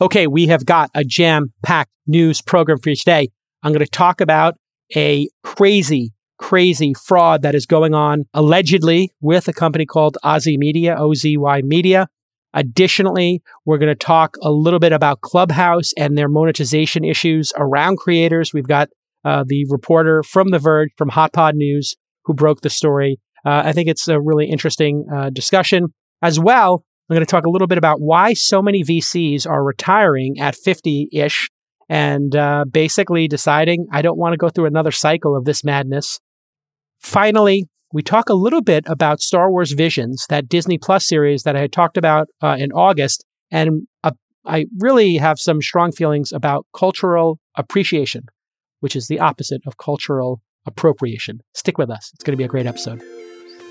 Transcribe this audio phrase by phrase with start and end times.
[0.00, 3.30] Okay, we have got a jam packed news program for you today.
[3.64, 4.54] I'm going to talk about
[4.94, 10.94] a crazy, crazy fraud that is going on allegedly with a company called Ozy Media,
[10.94, 12.06] OZY Media.
[12.54, 17.98] Additionally, we're going to talk a little bit about Clubhouse and their monetization issues around
[17.98, 18.54] creators.
[18.54, 18.90] We've got
[19.24, 23.18] uh, the reporter from The Verge, from HotPod News, who broke the story.
[23.44, 25.92] Uh, I think it's a really interesting uh, discussion.
[26.22, 29.64] As well, I'm going to talk a little bit about why so many VCs are
[29.64, 31.48] retiring at 50 ish
[31.88, 36.20] and uh, basically deciding, I don't want to go through another cycle of this madness.
[37.00, 41.56] Finally, we talk a little bit about Star Wars Visions, that Disney Plus series that
[41.56, 43.24] I had talked about uh, in August.
[43.50, 44.10] And uh,
[44.44, 48.24] I really have some strong feelings about cultural appreciation,
[48.80, 51.40] which is the opposite of cultural appropriation.
[51.54, 52.10] Stick with us.
[52.12, 53.02] It's going to be a great episode.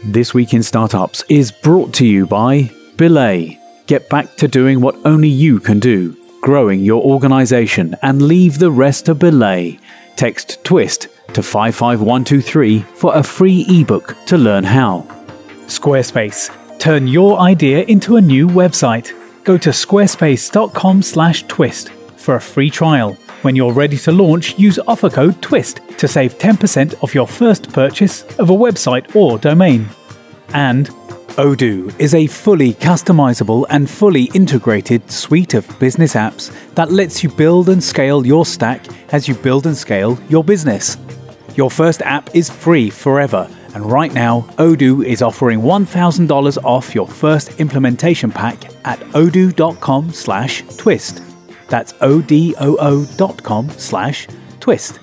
[0.03, 3.59] This Week in Startups is brought to you by Belay.
[3.85, 8.71] Get back to doing what only you can do, growing your organization, and leave the
[8.71, 9.77] rest to Belay.
[10.15, 15.05] Text TWIST to 55123 for a free ebook to learn how.
[15.67, 16.49] Squarespace.
[16.79, 19.13] Turn your idea into a new website.
[19.43, 23.15] Go to squarespace.com/twist for a free trial.
[23.43, 27.71] When you're ready to launch, use offer code TWIST to save 10% off your first
[27.71, 29.87] purchase of a website or domain.
[30.53, 30.89] And
[31.37, 37.29] Odoo is a fully customizable and fully integrated suite of business apps that lets you
[37.29, 40.97] build and scale your stack as you build and scale your business.
[41.55, 47.07] Your first app is free forever, and right now, Odoo is offering $1,000 off your
[47.07, 51.21] first implementation pack at odoo.com slash twist.
[51.69, 54.27] That's O-D-O-O dot com slash
[54.59, 54.99] twist.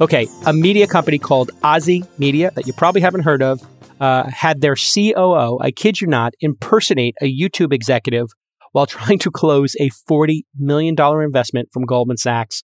[0.00, 3.60] Okay, a media company called Ozy Media that you probably haven't heard of
[4.00, 8.28] uh, had their COO, I kid you not, impersonate a YouTube executive
[8.72, 12.62] while trying to close a $40 million investment from Goldman Sachs.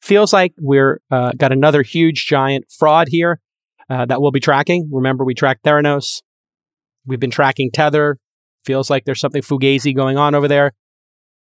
[0.00, 3.40] Feels like we're uh, got another huge giant fraud here
[3.90, 4.88] uh, that we'll be tracking.
[4.92, 6.22] Remember, we tracked Theranos.
[7.04, 8.18] We've been tracking Tether.
[8.64, 10.72] Feels like there's something fugazi going on over there.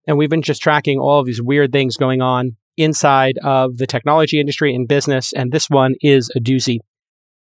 [0.07, 3.85] And we've been just tracking all of these weird things going on inside of the
[3.85, 5.33] technology industry and business.
[5.33, 6.79] And this one is a doozy.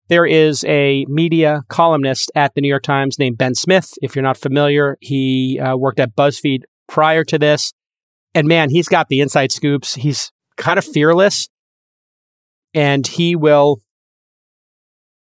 [0.07, 3.93] There is a media columnist at the New York Times named Ben Smith.
[4.01, 7.73] If you're not familiar, he uh, worked at BuzzFeed prior to this.
[8.35, 9.95] And man, he's got the inside scoops.
[9.95, 11.49] He's kind of fearless.
[12.73, 13.79] And he will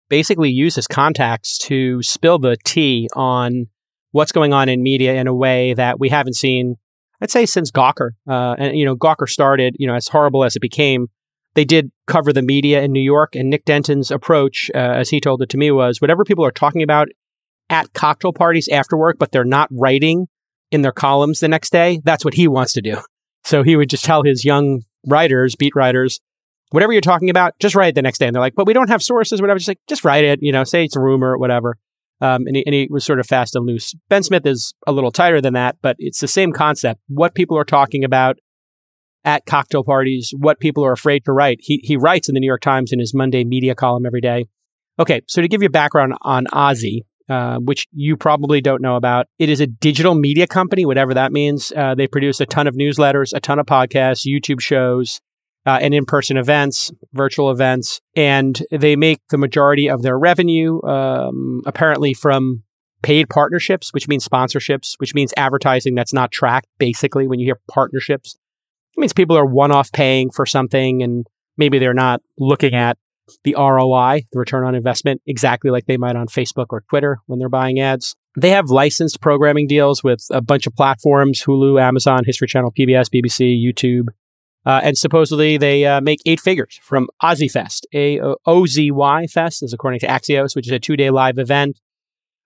[0.09, 3.67] basically use his contacts to spill the tea on
[4.11, 6.77] what's going on in media in a way that we haven't seen,
[7.21, 8.11] I'd say, since Gawker.
[8.29, 11.09] Uh, and, you know, Gawker started, you know, as horrible as it became,
[11.57, 15.21] they did cover the media in New York, and Nick Denton's approach, uh, as he
[15.21, 17.09] told it to me, was whatever people are talking about
[17.71, 20.29] at cocktail parties after work, but they're not writing
[20.71, 22.01] in their columns the next day.
[22.05, 22.99] That's what he wants to do.
[23.45, 26.21] So he would just tell his young writers, beat writers,
[26.71, 28.27] whatever you're talking about, just write it the next day.
[28.27, 29.59] And they're like, but we don't have sources, whatever.
[29.59, 31.79] Just like, just write it, you know, say it's a rumor, whatever.
[32.21, 33.95] Um, and, he, and he was sort of fast and loose.
[34.09, 37.01] Ben Smith is a little tighter than that, but it's the same concept.
[37.09, 38.39] What people are talking about
[39.27, 41.59] at cocktail parties, what people are afraid to write.
[41.61, 44.47] He, he writes in the New York Times in his Monday media column every day.
[44.99, 49.27] Okay, so to give you background on Ozy, uh, which you probably don't know about,
[49.39, 51.73] it is a digital media company, whatever that means.
[51.77, 55.21] Uh, they produce a ton of newsletters, a ton of podcasts, YouTube shows,
[55.67, 58.01] uh, and in person events, virtual events.
[58.15, 62.63] And they make the majority of their revenue um, apparently from
[63.03, 67.61] paid partnerships, which means sponsorships, which means advertising that's not tracked, basically, when you hear
[67.69, 68.37] partnerships.
[68.97, 71.27] It means people are one off paying for something and
[71.57, 72.97] maybe they're not looking at
[73.45, 77.39] the ROI, the return on investment, exactly like they might on Facebook or Twitter when
[77.39, 78.15] they're buying ads.
[78.39, 83.09] They have licensed programming deals with a bunch of platforms Hulu, Amazon, History Channel, PBS,
[83.11, 84.09] BBC, YouTube.
[84.65, 87.83] Uh, and supposedly they uh, make eight figures from OzyFest.
[87.95, 91.39] A O Z Y Fest is according to Axios, which is a two day live
[91.39, 91.81] event,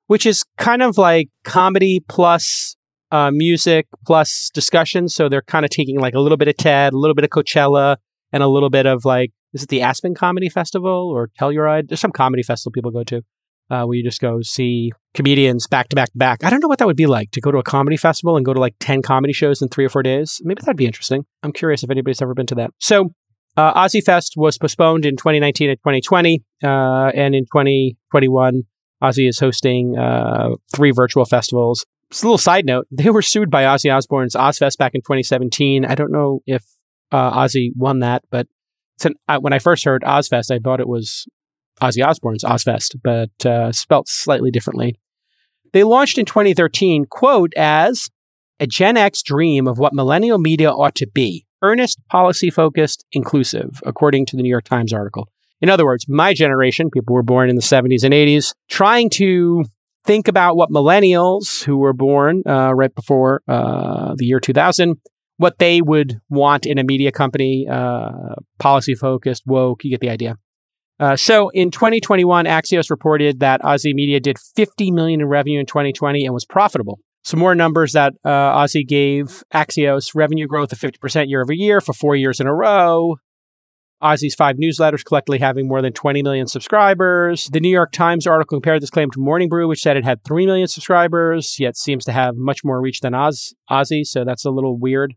[0.06, 2.77] which is kind of like comedy plus
[3.10, 5.09] uh, music plus discussion.
[5.09, 7.30] So they're kind of taking like a little bit of TED, a little bit of
[7.30, 7.97] Coachella,
[8.33, 11.89] and a little bit of like, is it the Aspen Comedy Festival or Telluride?
[11.89, 13.22] There's some comedy festival people go to
[13.71, 16.45] uh, where you just go see comedians back to back to back.
[16.45, 18.45] I don't know what that would be like to go to a comedy festival and
[18.45, 20.41] go to like 10 comedy shows in three or four days.
[20.45, 21.24] Maybe that'd be interesting.
[21.42, 22.71] I'm curious if anybody's ever been to that.
[22.78, 23.15] So,
[23.56, 26.42] uh, Fest was postponed in 2019 and 2020.
[26.63, 28.63] Uh, and in 2021,
[29.03, 33.51] Ozy is hosting uh, three virtual festivals just a little side note, they were sued
[33.51, 35.84] by Ozzy Osbourne's Ozzfest back in 2017.
[35.84, 36.65] I don't know if
[37.12, 38.47] uh, Ozzy won that, but
[39.28, 41.27] uh, when I first heard Ozzfest, I thought it was
[41.80, 44.97] Ozzy Osbourne's Ozzfest, but uh, spelt slightly differently.
[45.72, 48.10] They launched in 2013, quote, as
[48.59, 53.80] a Gen X dream of what millennial media ought to be earnest, policy focused, inclusive,
[53.84, 55.28] according to the New York Times article.
[55.60, 59.65] In other words, my generation, people were born in the 70s and 80s, trying to
[60.05, 64.97] think about what millennials who were born uh, right before uh, the year 2000,
[65.37, 70.11] what they would want in a media company, uh, policy focused, woke, you get the
[70.11, 70.37] idea.
[70.99, 75.65] Uh, so in 2021, Axios reported that Ozy Media did 50 million in revenue in
[75.65, 76.99] 2020 and was profitable.
[77.25, 81.81] Some more numbers that uh, Ozy gave Axios revenue growth of 50% year over year
[81.81, 83.17] for four years in a row.
[84.03, 87.49] Ozy's five newsletters collectively having more than 20 million subscribers.
[87.53, 90.25] The New York Times article compared this claim to Morning Brew, which said it had
[90.25, 94.45] 3 million subscribers, yet seems to have much more reach than Oz, Ozy, so that's
[94.45, 95.15] a little weird.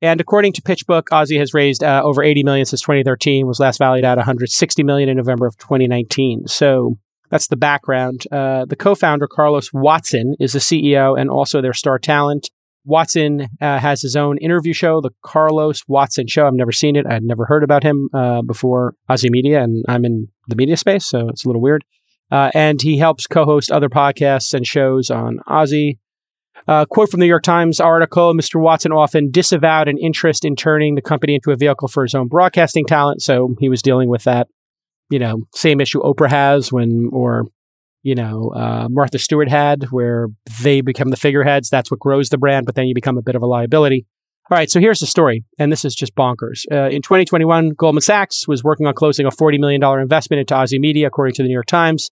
[0.00, 3.78] And according to PitchBook, Ozy has raised uh, over 80 million since 2013, was last
[3.78, 6.46] valued at 160 million in November of 2019.
[6.46, 6.98] So
[7.30, 8.24] that's the background.
[8.30, 12.50] Uh, the co-founder, Carlos Watson, is the CEO and also their star talent.
[12.88, 16.46] Watson uh, has his own interview show, the Carlos Watson Show.
[16.46, 17.06] I've never seen it.
[17.06, 21.06] I'd never heard about him uh, before Ozy Media, and I'm in the media space,
[21.06, 21.84] so it's a little weird.
[22.30, 25.98] Uh, and he helps co-host other podcasts and shows on Ozy.
[26.66, 28.60] Uh, quote from the New York Times article Mr.
[28.60, 32.26] Watson often disavowed an interest in turning the company into a vehicle for his own
[32.26, 33.22] broadcasting talent.
[33.22, 34.48] So he was dealing with that,
[35.10, 37.46] you know, same issue Oprah has when, or,
[38.08, 40.28] you know, uh, Martha Stewart had, where
[40.62, 41.68] they become the figureheads.
[41.68, 44.06] That's what grows the brand, but then you become a bit of a liability.
[44.50, 46.64] All right, so here's the story, and this is just bonkers.
[46.72, 50.80] Uh, in 2021, Goldman Sachs was working on closing a $40 million investment into Ozy
[50.80, 52.10] Media, according to the New York Times.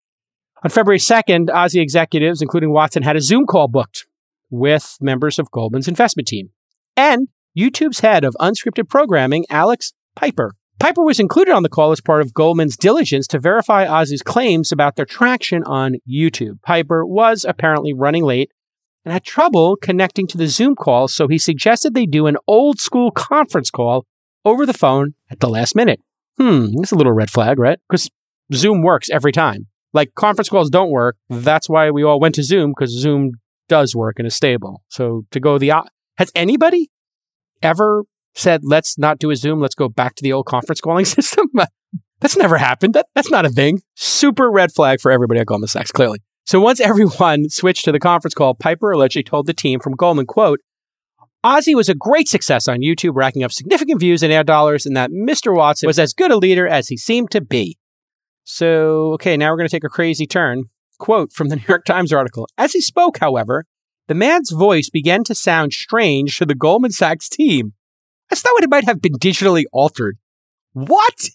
[0.63, 4.05] On February 2nd, Ozy executives, including Watson, had a Zoom call booked
[4.51, 6.51] with members of Goldman's investment team
[6.99, 10.55] and YouTube's head of unscripted programming, Alex Piper.
[10.79, 14.71] Piper was included on the call as part of Goldman's diligence to verify Ozy's claims
[14.71, 16.63] about their traction on YouTube.
[16.63, 18.53] Piper was apparently running late
[19.05, 22.79] and had trouble connecting to the Zoom call, so he suggested they do an old
[22.79, 24.07] school conference call
[24.45, 26.01] over the phone at the last minute.
[26.39, 27.81] Hmm, that's a little red flag, right?
[27.89, 28.09] Because
[28.55, 29.67] Zoom works every time.
[29.93, 31.17] Like conference calls don't work.
[31.29, 33.33] That's why we all went to Zoom because Zoom
[33.69, 34.83] does work and is stable.
[34.89, 35.73] So to go the
[36.19, 36.91] has anybody
[37.63, 38.05] ever
[38.39, 41.49] said let's not do a Zoom, let's go back to the old conference calling system?
[42.21, 42.95] that's never happened.
[42.95, 43.83] That that's not a thing.
[43.95, 46.21] Super red flag for everybody at Goldman Sachs, clearly.
[46.45, 50.27] So once everyone switched to the conference call, Piper allegedly told the team from Goldman,
[50.27, 50.61] quote,
[51.45, 54.97] Ozy was a great success on YouTube, racking up significant views and ad dollars, and
[54.97, 55.55] that Mr.
[55.55, 57.79] Watson was as good a leader as he seemed to be.
[58.43, 60.65] So, okay, now we're going to take a crazy turn.
[60.99, 63.67] Quote from the New York Times article As he spoke, however,
[64.09, 67.75] the man's voice began to sound strange to the Goldman Sachs team.
[68.31, 70.19] I thought it might have been digitally altered.
[70.73, 71.31] What?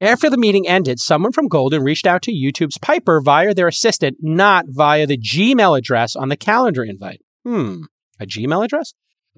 [0.00, 4.16] After the meeting ended, someone from Goldman reached out to YouTube's Piper via their assistant,
[4.20, 7.20] not via the Gmail address on the calendar invite.
[7.44, 7.82] Hmm,
[8.18, 8.94] a Gmail address?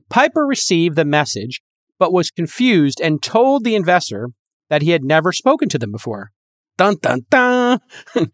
[0.09, 1.63] Piper received the message,
[1.99, 4.31] but was confused and told the investor
[4.71, 6.31] that he had never spoken to them before.
[6.79, 7.81] Dun dun dun.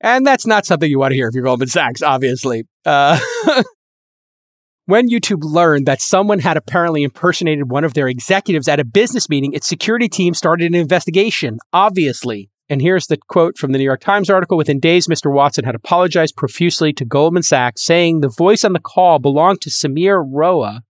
[0.00, 2.64] And that's not something you want to hear if you're Goldman Sachs, obviously.
[2.84, 3.18] Uh,
[4.88, 9.28] when YouTube learned that someone had apparently impersonated one of their executives at a business
[9.28, 12.48] meeting, its security team started an investigation, obviously.
[12.70, 14.56] And here's the quote from the New York Times article.
[14.56, 15.30] Within days, Mr.
[15.30, 19.68] Watson had apologized profusely to Goldman Sachs, saying the voice on the call belonged to
[19.68, 20.80] Samir Roa,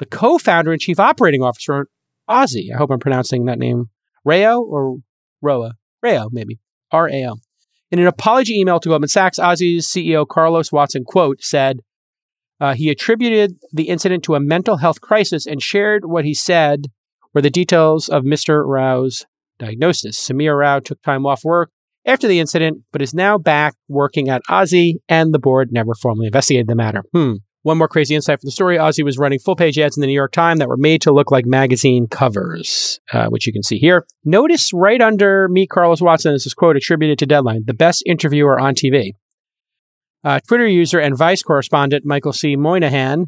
[0.00, 1.86] the co founder and chief operating officer of
[2.28, 2.74] Ozy.
[2.74, 3.84] I hope I'm pronouncing that name.
[4.24, 4.96] Rayo or
[5.40, 5.74] Roa?
[6.02, 6.58] Rayo, maybe.
[6.90, 7.36] R A O.
[7.92, 11.82] In an apology email to Goldman Sachs, Ozy's CEO Carlos Watson, quote, said
[12.60, 16.86] uh, he attributed the incident to a mental health crisis and shared what he said
[17.34, 18.64] were the details of Mr.
[18.66, 19.26] Rao's
[19.58, 20.18] diagnosis.
[20.18, 21.70] Samir Rao took time off work
[22.06, 26.26] after the incident, but is now back working at Ozy, and the board never formally
[26.26, 27.02] investigated the matter.
[27.12, 27.34] Hmm.
[27.62, 30.06] One more crazy insight from the story Ozy was running full page ads in the
[30.06, 33.64] New York Times that were made to look like magazine covers, uh, which you can
[33.64, 34.06] see here.
[34.24, 38.60] Notice right under Meet Carlos Watson this is quote attributed to Deadline the best interviewer
[38.60, 39.14] on TV.
[40.26, 42.56] Uh, Twitter user and Vice correspondent Michael C.
[42.56, 43.26] Moynihan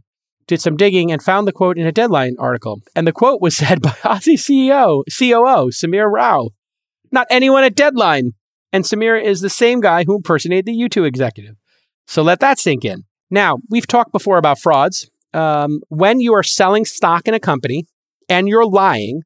[0.48, 2.80] did some digging and found the quote in a Deadline article.
[2.96, 6.48] And the quote was said by Ozy CEO, COO, Samir Rao,
[7.12, 8.32] not anyone at Deadline.
[8.72, 11.54] And Samir is the same guy who impersonated the YouTube executive.
[12.08, 13.04] So let that sink in.
[13.30, 15.08] Now, we've talked before about frauds.
[15.32, 17.84] Um, when you are selling stock in a company
[18.28, 19.22] and you're lying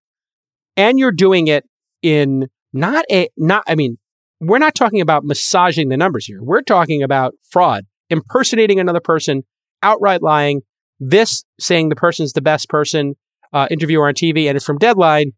[0.76, 1.64] and you're doing it
[2.02, 3.96] in not a, not, I mean,
[4.42, 6.42] we're not talking about massaging the numbers here.
[6.42, 9.44] We're talking about fraud, impersonating another person,
[9.82, 10.62] outright lying,
[10.98, 13.14] this saying the person's the best person,
[13.52, 15.32] uh, interviewer on TV, and it's from Deadline.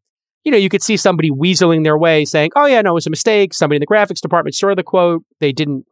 [0.45, 3.07] You know, you could see somebody weaseling their way saying, oh, yeah, no, it was
[3.07, 3.53] a mistake.
[3.53, 5.23] Somebody in the graphics department saw the quote.
[5.39, 5.85] They didn't,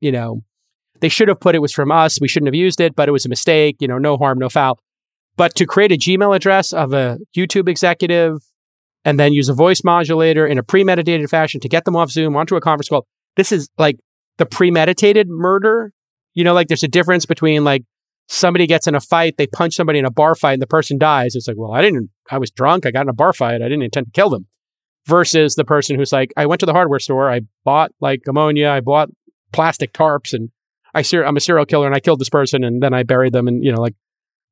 [0.00, 0.42] you know,
[1.00, 2.20] they should have put it was from us.
[2.20, 3.76] We shouldn't have used it, but it was a mistake.
[3.80, 4.78] You know, no harm, no foul.
[5.36, 8.38] But to create a Gmail address of a YouTube executive
[9.04, 12.36] and then use a voice modulator in a premeditated fashion to get them off Zoom
[12.36, 13.06] onto a conference call,
[13.36, 13.98] this is like
[14.38, 15.92] the premeditated murder.
[16.34, 17.84] You know, like there's a difference between like
[18.28, 20.98] somebody gets in a fight, they punch somebody in a bar fight, and the person
[20.98, 21.34] dies.
[21.34, 23.68] It's like, well, I didn't, I was drunk, I got in a bar fight, I
[23.68, 24.46] didn't intend to kill them.
[25.06, 28.70] Versus the person who's like, I went to the hardware store, I bought like ammonia,
[28.70, 29.08] I bought
[29.52, 30.50] plastic tarps, and
[30.94, 33.32] I ser- I'm a serial killer and I killed this person, and then I buried
[33.32, 33.94] them, and you know, like,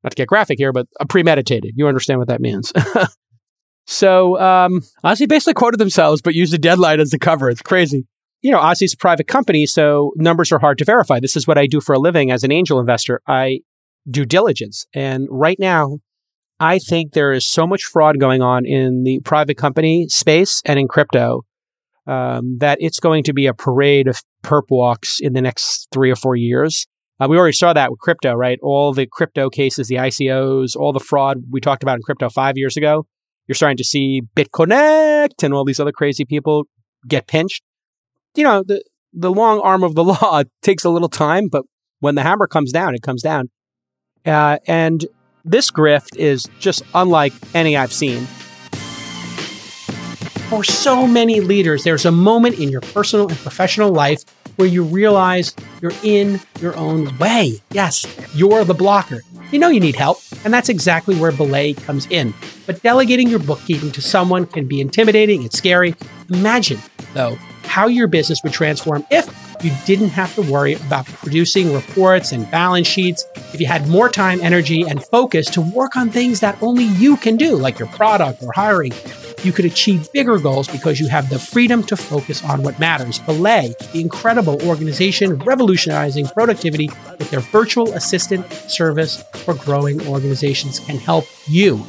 [0.03, 1.73] not to get graphic here, but a premeditated.
[1.75, 2.73] You understand what that means.
[3.91, 7.49] so, um, Ozy basically quoted themselves, but used a deadline as the cover.
[7.49, 8.05] It's crazy
[8.41, 11.19] you know, Ozy's a private company, so numbers are hard to verify.
[11.19, 13.21] This is what I do for a living as an angel investor.
[13.27, 13.61] I
[14.09, 14.85] do diligence.
[14.93, 15.99] And right now,
[16.59, 20.79] I think there is so much fraud going on in the private company space and
[20.79, 21.43] in crypto
[22.07, 26.11] um, that it's going to be a parade of perp walks in the next three
[26.11, 26.87] or four years.
[27.19, 28.57] Uh, we already saw that with crypto, right?
[28.63, 32.57] All the crypto cases, the ICOs, all the fraud we talked about in crypto five
[32.57, 33.05] years ago.
[33.51, 36.63] You're starting to see BitConnect and all these other crazy people
[37.05, 37.63] get pinched
[38.35, 41.63] you know, the, the long arm of the law takes a little time, but
[41.99, 43.49] when the hammer comes down, it comes down.
[44.25, 45.05] Uh, and
[45.43, 48.25] this grift is just unlike any I've seen.
[50.49, 54.23] For so many leaders, there's a moment in your personal and professional life
[54.55, 57.61] where you realize you're in your own way.
[57.71, 59.21] Yes, you're the blocker.
[59.51, 62.33] You know you need help, and that's exactly where Belay comes in.
[62.65, 65.95] But delegating your bookkeeping to someone can be intimidating, it's scary.
[66.29, 66.79] Imagine,
[67.13, 69.27] though, how your business would transform if
[69.63, 74.09] you didn't have to worry about producing reports and balance sheets, if you had more
[74.09, 77.87] time, energy, and focus to work on things that only you can do, like your
[77.89, 78.91] product or hiring.
[79.43, 83.19] You could achieve bigger goals because you have the freedom to focus on what matters.
[83.19, 90.97] Belay, the incredible organization revolutionizing productivity with their virtual assistant service for growing organizations, can
[90.97, 91.85] help you.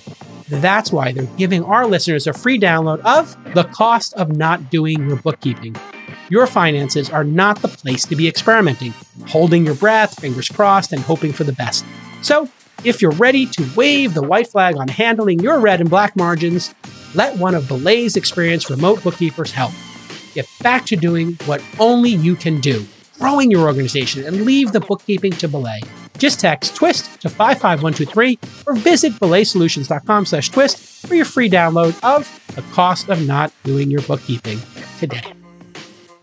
[0.48, 5.08] That's why they're giving our listeners a free download of The Cost of Not Doing
[5.08, 5.76] Your Bookkeeping.
[6.28, 8.94] Your finances are not the place to be experimenting,
[9.28, 11.84] holding your breath, fingers crossed, and hoping for the best.
[12.22, 12.48] So,
[12.84, 16.74] if you're ready to wave the white flag on handling your red and black margins,
[17.14, 19.72] let one of Belay's experienced remote bookkeepers help.
[20.34, 22.86] Get back to doing what only you can do,
[23.18, 25.80] growing your organization, and leave the bookkeeping to Belay.
[26.18, 32.28] Just text TWIST to 55123 or visit belaysolutions.com slash twist for your free download of
[32.54, 34.60] The Cost of Not Doing Your Bookkeeping
[34.98, 35.22] today.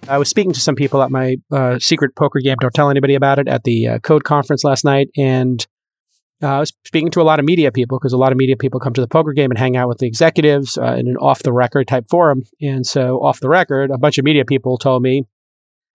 [0.08, 2.58] I was speaking to some people at my uh, secret poker game.
[2.60, 5.10] Don't tell anybody about it at the uh, code conference last night.
[5.15, 5.65] And
[6.41, 8.55] uh, I was speaking to a lot of media people because a lot of media
[8.55, 11.17] people come to the poker game and hang out with the executives uh, in an
[11.17, 12.43] off the record type forum.
[12.62, 15.25] And so, off the record, a bunch of media people told me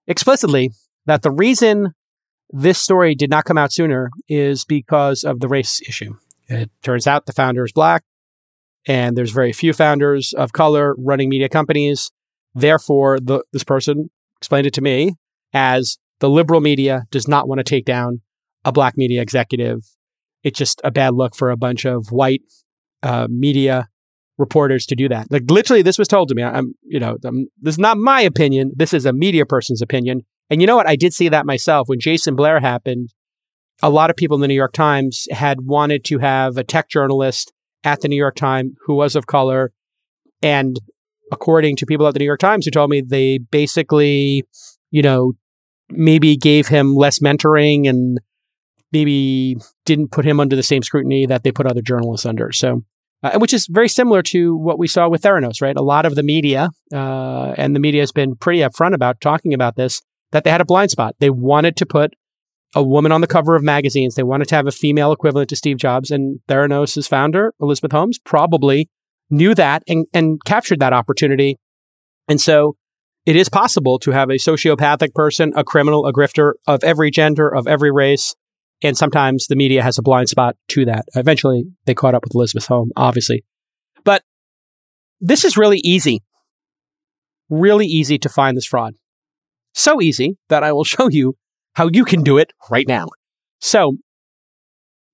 [0.06, 0.70] explicitly
[1.06, 1.94] that the reason
[2.50, 6.16] this story did not come out sooner is because of the race issue.
[6.48, 8.04] It turns out the founder is black,
[8.86, 12.10] and there's very few founders of color running media companies.
[12.54, 15.14] Therefore, the, this person explained it to me
[15.52, 18.20] as the liberal media does not want to take down
[18.64, 19.80] a black media executive.
[20.44, 22.42] It's just a bad look for a bunch of white
[23.02, 23.88] uh, media
[24.38, 25.30] reporters to do that.
[25.30, 26.42] Like literally, this was told to me.
[26.42, 28.72] I'm, you know, I'm, this is not my opinion.
[28.76, 30.22] This is a media person's opinion.
[30.50, 30.88] And you know what?
[30.88, 33.10] I did see that myself when Jason Blair happened.
[33.82, 36.88] A lot of people in the New York Times had wanted to have a tech
[36.88, 39.72] journalist at the New York Times who was of color.
[40.42, 40.78] And
[41.32, 44.44] according to people at the New York Times who told me they basically,
[44.90, 45.32] you know,
[45.90, 48.18] maybe gave him less mentoring and
[48.94, 52.52] maybe didn't put him under the same scrutiny that they put other journalists under.
[52.52, 52.82] So,
[53.22, 55.76] uh, which is very similar to what we saw with Theranos, right?
[55.76, 59.52] A lot of the media, uh, and the media has been pretty upfront about talking
[59.52, 60.00] about this,
[60.32, 61.16] that they had a blind spot.
[61.18, 62.14] They wanted to put
[62.74, 64.14] a woman on the cover of magazines.
[64.14, 66.10] They wanted to have a female equivalent to Steve Jobs.
[66.10, 68.88] And Theranos' founder, Elizabeth Holmes, probably
[69.30, 71.58] knew that and, and captured that opportunity.
[72.28, 72.76] And so
[73.26, 77.48] it is possible to have a sociopathic person, a criminal, a grifter of every gender,
[77.48, 78.34] of every race.
[78.84, 81.06] And sometimes the media has a blind spot to that.
[81.14, 83.42] Eventually, they caught up with Elizabeth Holmes, obviously.
[84.04, 84.22] But
[85.22, 86.22] this is really easy.
[87.48, 88.94] Really easy to find this fraud.
[89.72, 91.36] So easy that I will show you
[91.72, 93.06] how you can do it right now.
[93.58, 93.96] So,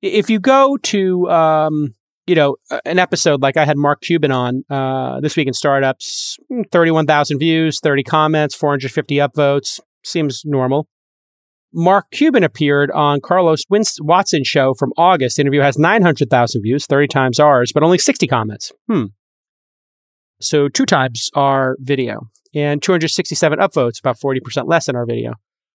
[0.03, 1.95] if you go to, um,
[2.27, 6.39] you know, an episode like I had Mark Cuban on uh, this week in startups,
[6.49, 10.89] hmm, 31,000 views, 30 comments, 450 upvotes, seems normal.
[11.73, 13.65] Mark Cuban appeared on Carlos
[14.01, 15.37] Watson's show from August.
[15.37, 18.73] The interview has 900,000 views, 30 times ours, but only 60 comments.
[18.89, 19.05] Hmm.
[20.41, 25.35] So two times our video and 267 upvotes, about 40% less than our video.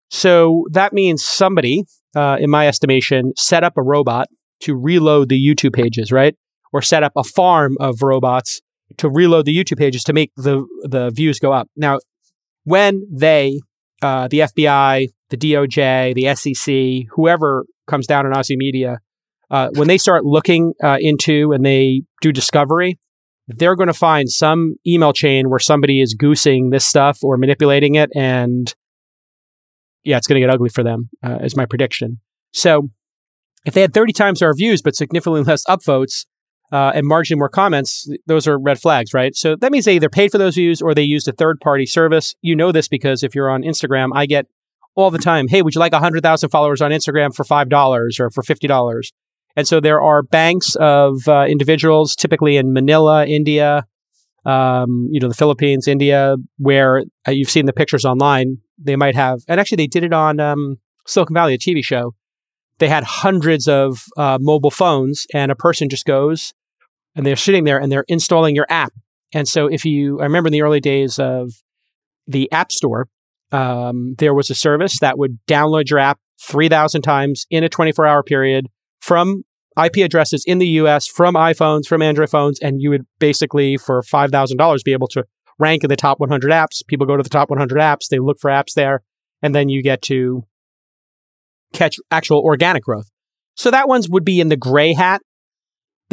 [0.10, 1.84] So that means somebody,
[2.16, 4.28] uh, in my estimation, set up a robot
[4.62, 6.36] to reload the YouTube pages, right?
[6.72, 8.62] Or set up a farm of robots
[8.98, 11.68] to reload the YouTube pages to make the the views go up.
[11.76, 12.00] Now,
[12.64, 13.60] when they,
[14.02, 19.00] uh, the FBI, the DOJ, the SEC, whoever comes down on Ozy Media,
[19.50, 23.00] uh, when they start looking uh, into and they do discovery,
[23.48, 27.96] they're going to find some email chain where somebody is goosing this stuff or manipulating
[27.96, 28.76] it, and
[30.04, 32.20] yeah, it's going to get ugly for them, uh, is my prediction.
[32.52, 32.90] So,
[33.66, 36.26] if they had 30 times our views but significantly less upvotes,
[36.72, 39.36] uh, and marginally more comments, those are red flags, right?
[39.36, 41.86] So that means they either paid for those views or they used a third party
[41.86, 42.34] service.
[42.42, 44.48] You know this because if you're on Instagram, I get
[44.96, 48.44] all the time, hey, would you like 100,000 followers on Instagram for $5 or for
[48.44, 49.12] $50?
[49.56, 53.86] And so there are banks of uh, individuals, typically in Manila, India,
[54.46, 58.58] um, you know, the Philippines, India, where uh, you've seen the pictures online.
[58.78, 62.16] They might have, and actually they did it on um, Silicon Valley, a TV show.
[62.80, 66.54] They had hundreds of uh, mobile phones, and a person just goes
[67.16, 68.94] and they're sitting there and they're installing your app.
[69.34, 71.52] And so if you, I remember in the early days of
[72.28, 73.08] the App Store,
[73.54, 78.06] um, there was a service that would download your app 3,000 times in a 24
[78.06, 78.68] hour period
[79.00, 79.44] from
[79.82, 82.60] IP addresses in the US, from iPhones, from Android phones.
[82.60, 85.24] And you would basically, for $5,000, be able to
[85.60, 86.86] rank in the top 100 apps.
[86.88, 89.04] People go to the top 100 apps, they look for apps there,
[89.42, 90.44] and then you get to
[91.74, 93.10] catch actual organic growth.
[93.56, 95.22] So that ones would be in the gray hat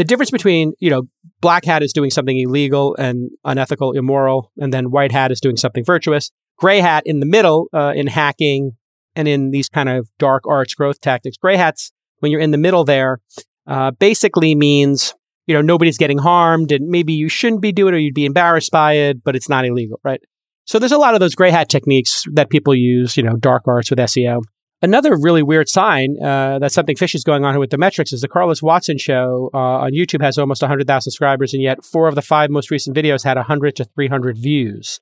[0.00, 1.02] the difference between, you know,
[1.42, 5.58] black hat is doing something illegal and unethical, immoral, and then white hat is doing
[5.58, 6.30] something virtuous.
[6.60, 8.72] Gray hat in the middle, uh, in hacking
[9.16, 11.38] and in these kind of dark arts growth tactics.
[11.38, 13.20] Gray hats, when you're in the middle there,
[13.66, 15.14] uh, basically means,
[15.46, 18.26] you know, nobody's getting harmed and maybe you shouldn't be doing it or you'd be
[18.26, 20.20] embarrassed by it, but it's not illegal, right?
[20.66, 23.66] So there's a lot of those gray hat techniques that people use, you know, dark
[23.66, 24.42] arts with SEO.
[24.82, 28.12] Another really weird sign uh, that something fishy is going on here with the metrics
[28.12, 32.06] is the Carlos Watson show uh, on YouTube has almost 100,000 subscribers, and yet four
[32.06, 35.00] of the five most recent videos had 100 to 300 views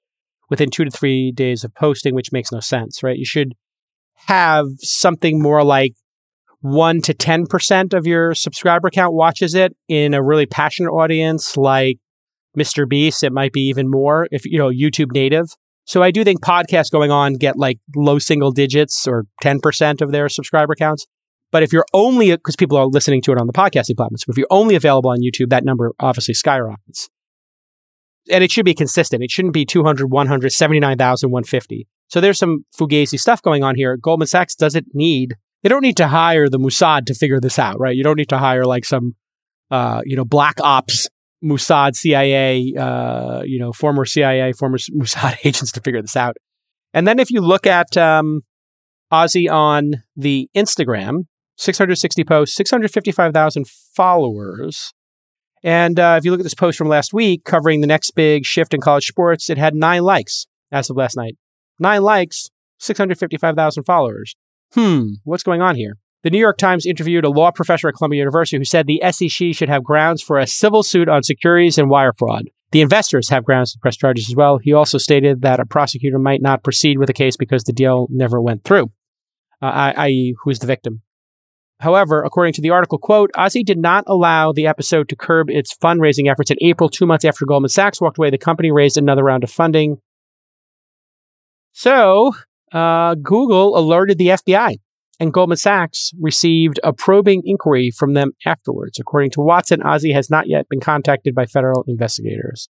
[0.50, 3.16] within two to three days of posting, which makes no sense, right?
[3.16, 3.54] You should
[4.26, 5.94] have something more like
[6.60, 11.98] one to 10% of your subscriber count watches it in a really passionate audience like
[12.58, 12.88] Mr.
[12.88, 13.22] Beast.
[13.22, 15.46] It might be even more if, you know, YouTube native.
[15.84, 20.12] So I do think podcasts going on get like low single digits or 10% of
[20.12, 21.06] their subscriber counts.
[21.50, 24.34] But if you're only, because people are listening to it on the podcasting platforms, but
[24.34, 27.08] if you're only available on YouTube, that number obviously skyrockets.
[28.30, 29.22] And it should be consistent.
[29.22, 31.86] It shouldn't be 200, 100, 79,000, 150.
[32.08, 33.96] So there's some fugazi stuff going on here.
[33.96, 37.78] Goldman Sachs doesn't need, they don't need to hire the Mossad to figure this out,
[37.78, 37.96] right?
[37.96, 39.14] You don't need to hire like some,
[39.70, 41.08] uh, you know, black ops
[41.44, 46.36] Mossad, CIA, uh, you know, former CIA, former Mossad agents to figure this out.
[46.94, 48.42] And then if you look at um,
[49.12, 51.24] Ozy on the Instagram,
[51.56, 54.92] 660 posts, 655,000 followers.
[55.62, 58.44] And uh, if you look at this post from last week covering the next big
[58.44, 61.36] shift in college sports, it had nine likes as of last night.
[61.78, 64.34] Nine likes, 655,000 followers.
[64.72, 65.94] Hmm, what's going on here?
[66.22, 69.54] The New York Times interviewed a law professor at Columbia University who said the SEC
[69.54, 72.50] should have grounds for a civil suit on securities and wire fraud.
[72.70, 74.58] The investors have grounds to press charges as well.
[74.58, 78.08] He also stated that a prosecutor might not proceed with the case because the deal
[78.10, 78.90] never went through,
[79.62, 81.02] uh, i.e., who's the victim.
[81.80, 85.74] However, according to the article, quote, Ozy did not allow the episode to curb its
[85.76, 86.50] fundraising efforts.
[86.50, 89.50] In April, two months after Goldman Sachs walked away, the company raised another round of
[89.50, 89.98] funding.
[91.72, 92.32] So,
[92.72, 94.76] uh, Google alerted the FBI
[95.20, 98.98] and Goldman Sachs received a probing inquiry from them afterwards.
[98.98, 102.68] According to Watson, Ozy has not yet been contacted by federal investigators.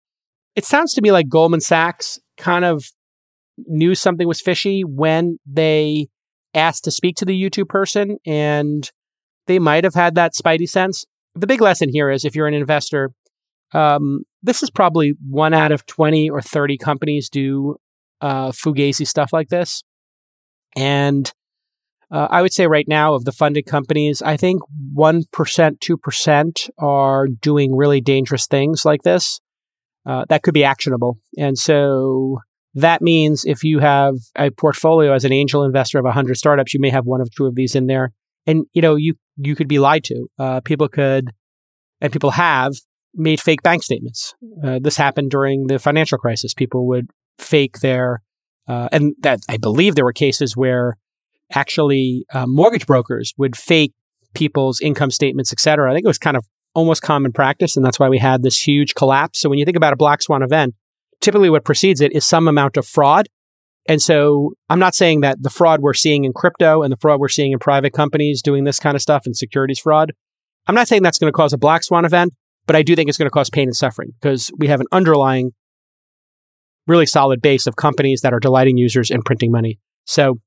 [0.55, 2.85] It sounds to me like Goldman Sachs kind of
[3.67, 6.07] knew something was fishy when they
[6.53, 8.89] asked to speak to the YouTube person, and
[9.49, 11.05] they might have had that spidey sense.
[11.33, 13.09] The big lesson here is if you're an investor,
[13.73, 17.75] um, this is probably one out of 20 or 30 companies do
[18.21, 19.83] uh, fugazi stuff like this.
[20.75, 21.33] And
[22.11, 24.61] uh, I would say right now of the funded companies, I think
[24.95, 29.39] 1%, 2% are doing really dangerous things like this.
[30.05, 31.17] Uh, that could be actionable.
[31.39, 32.37] And so
[32.75, 36.79] that means if you have a portfolio as an angel investor of 100 startups, you
[36.79, 38.11] may have one of two of these in there.
[38.49, 40.17] And, you know, you, you could be lied to.
[40.43, 41.25] Uh, people could,
[42.01, 42.73] and people have
[43.13, 44.33] made fake bank statements.
[44.63, 46.53] Uh, this happened during the financial crisis.
[46.53, 47.07] People would
[47.37, 48.21] fake their,
[48.67, 50.97] uh, and that I believe there were cases where
[51.53, 53.93] actually uh, mortgage brokers would fake
[54.33, 55.89] people's income statements, et cetera.
[55.89, 58.67] I think it was kind of almost common practice, and that's why we had this
[58.67, 59.41] huge collapse.
[59.41, 60.75] So when you think about a black swan event,
[61.21, 63.27] typically what precedes it is some amount of fraud,
[63.89, 67.19] And so I'm not saying that the fraud we're seeing in crypto and the fraud
[67.19, 70.13] we're seeing in private companies doing this kind of stuff and securities fraud,
[70.67, 72.33] I'm not saying that's going to cause a black swan event,
[72.67, 74.85] but I do think it's going to cause pain and suffering because we have an
[74.91, 75.53] underlying
[76.85, 79.79] really solid base of companies that are delighting users and printing money.
[80.05, 80.39] So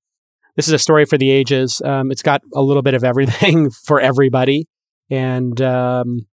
[0.54, 1.82] this is a story for the ages.
[1.84, 4.68] Um, it's got a little bit of everything for everybody.
[5.10, 6.26] And um,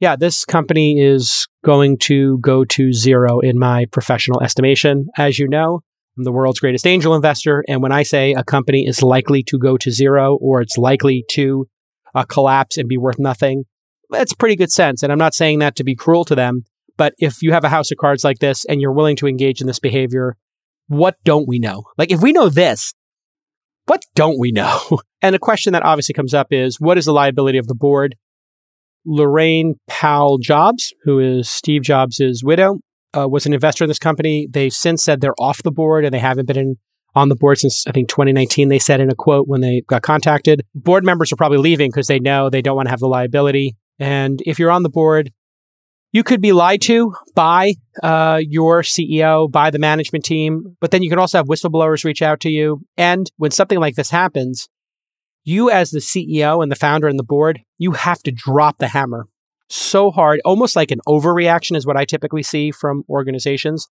[0.00, 5.06] yeah, this company is going to go to zero in my professional estimation.
[5.16, 5.82] As you know,
[6.20, 7.64] I'm the world's greatest angel investor.
[7.66, 11.24] And when I say a company is likely to go to zero or it's likely
[11.30, 11.66] to
[12.14, 13.64] uh, collapse and be worth nothing,
[14.10, 15.02] that's pretty good sense.
[15.02, 16.64] And I'm not saying that to be cruel to them.
[16.98, 19.62] But if you have a house of cards like this and you're willing to engage
[19.62, 20.36] in this behavior,
[20.88, 21.84] what don't we know?
[21.96, 22.92] Like, if we know this,
[23.86, 24.78] what don't we know?
[25.22, 28.16] And a question that obviously comes up is what is the liability of the board?
[29.06, 32.78] Laurene Powell Jobs, who is Steve Jobs' widow,
[33.16, 34.48] uh, was an investor in this company.
[34.50, 36.76] They've since said they're off the board and they haven't been in,
[37.14, 38.68] on the board since I think 2019.
[38.68, 40.64] They said in a quote when they got contacted.
[40.74, 43.76] Board members are probably leaving because they know they don't want to have the liability.
[43.98, 45.32] And if you're on the board,
[46.12, 51.02] you could be lied to by uh, your CEO, by the management team, but then
[51.02, 52.82] you can also have whistleblowers reach out to you.
[52.96, 54.68] And when something like this happens,
[55.44, 58.88] you as the CEO and the founder and the board, you have to drop the
[58.88, 59.26] hammer
[59.70, 63.86] so hard, almost like an overreaction is what I typically see from organizations.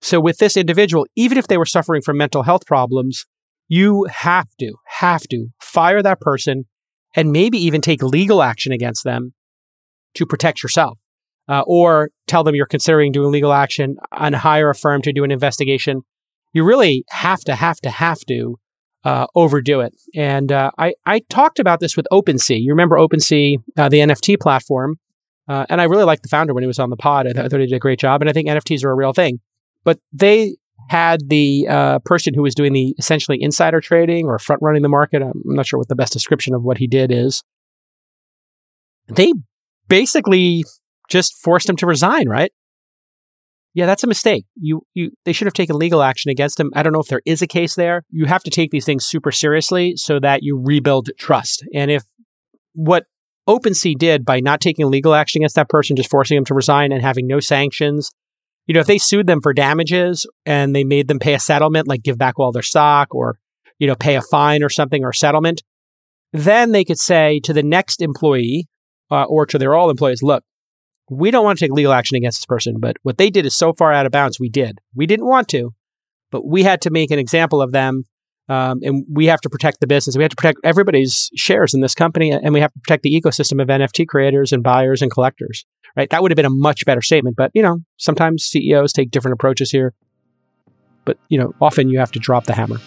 [0.00, 3.26] So with this individual, even if they were suffering from mental health problems,
[3.66, 6.66] you have to, have to fire that person
[7.16, 9.34] and maybe even take legal action against them
[10.14, 11.00] to protect yourself
[11.48, 15.24] uh, or tell them you're considering doing legal action and hire a firm to do
[15.24, 16.02] an investigation.
[16.52, 18.59] You really have to, have to, have to
[19.04, 19.94] uh, overdo it.
[20.14, 22.60] And uh, I, I talked about this with OpenSea.
[22.60, 24.98] You remember OpenSea, uh, the NFT platform.
[25.48, 27.26] Uh, and I really liked the founder when he was on the pod.
[27.26, 28.20] I, th- I, thought he did a great job.
[28.20, 29.40] And I think NFTs are a real thing.
[29.84, 30.56] But they
[30.88, 34.88] had the uh, person who was doing the essentially insider trading or front running the
[34.88, 35.22] market.
[35.22, 37.42] I'm not sure what the best description of what he did is.
[39.08, 39.32] They
[39.88, 40.64] basically
[41.08, 42.52] just forced him to resign, right?
[43.72, 44.46] Yeah, that's a mistake.
[44.56, 46.70] You, you, they should have taken legal action against him.
[46.74, 48.02] I don't know if there is a case there.
[48.10, 51.64] You have to take these things super seriously so that you rebuild trust.
[51.72, 52.02] And if
[52.74, 53.04] what
[53.48, 56.90] OpenSea did by not taking legal action against that person, just forcing them to resign
[56.90, 58.10] and having no sanctions,
[58.66, 61.88] you know, if they sued them for damages and they made them pay a settlement,
[61.88, 63.38] like give back all their stock or,
[63.78, 65.62] you know, pay a fine or something or settlement,
[66.32, 68.68] then they could say to the next employee
[69.10, 70.44] uh, or to their all employees, look,
[71.10, 73.56] we don't want to take legal action against this person, but what they did is
[73.56, 74.78] so far out of bounds, we did.
[74.94, 75.74] We didn't want to,
[76.30, 78.04] but we had to make an example of them.
[78.48, 80.16] Um, and we have to protect the business.
[80.16, 83.20] We have to protect everybody's shares in this company, and we have to protect the
[83.20, 85.64] ecosystem of NFT creators and buyers and collectors.
[85.96, 86.10] Right?
[86.10, 87.36] That would have been a much better statement.
[87.36, 89.94] But you know, sometimes CEOs take different approaches here.
[91.04, 92.78] But you know, often you have to drop the hammer.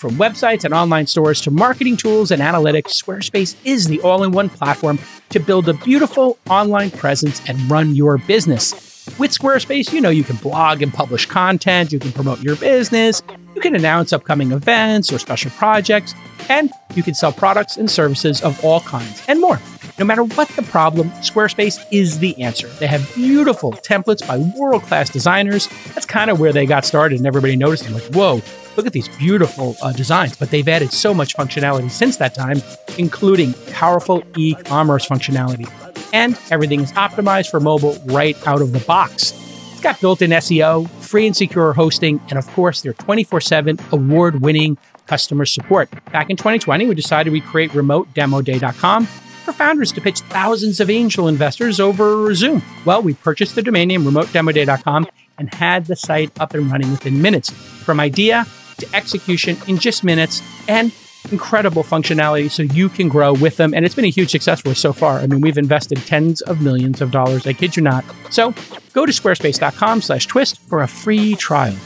[0.00, 4.32] From websites and online stores to marketing tools and analytics, Squarespace is the all in
[4.32, 8.72] one platform to build a beautiful online presence and run your business.
[9.18, 13.22] With Squarespace, you know you can blog and publish content, you can promote your business,
[13.54, 16.14] you can announce upcoming events or special projects,
[16.48, 19.60] and you can sell products and services of all kinds and more.
[19.98, 22.68] No matter what the problem, Squarespace is the answer.
[22.68, 25.68] They have beautiful templates by world class designers.
[25.94, 28.40] That's kind of where they got started, and everybody noticed them like, whoa,
[28.80, 30.36] look at these beautiful uh, designs.
[30.36, 32.62] But they've added so much functionality since that time,
[32.96, 35.70] including powerful e commerce functionality.
[36.14, 39.32] And everything is optimized for mobile right out of the box.
[39.72, 43.78] It's got built in SEO, free and secure hosting, and of course, their 24 7
[43.92, 45.90] award winning customer support.
[46.10, 51.28] Back in 2020, we decided we'd create remotedemoday.com for founders to pitch thousands of angel
[51.28, 52.62] investors over Zoom.
[52.86, 55.06] Well, we purchased the domain name remotedemoday.com
[55.38, 57.50] and had the site up and running within minutes.
[57.50, 58.46] From idea
[58.80, 60.92] to execution in just minutes and
[61.30, 63.74] incredible functionality so you can grow with them.
[63.74, 65.18] And it's been a huge success for us so far.
[65.18, 67.46] I mean, we've invested tens of millions of dollars.
[67.46, 68.04] I kid you not.
[68.30, 68.54] So
[68.92, 71.76] go to squarespace.com slash twist for a free trial.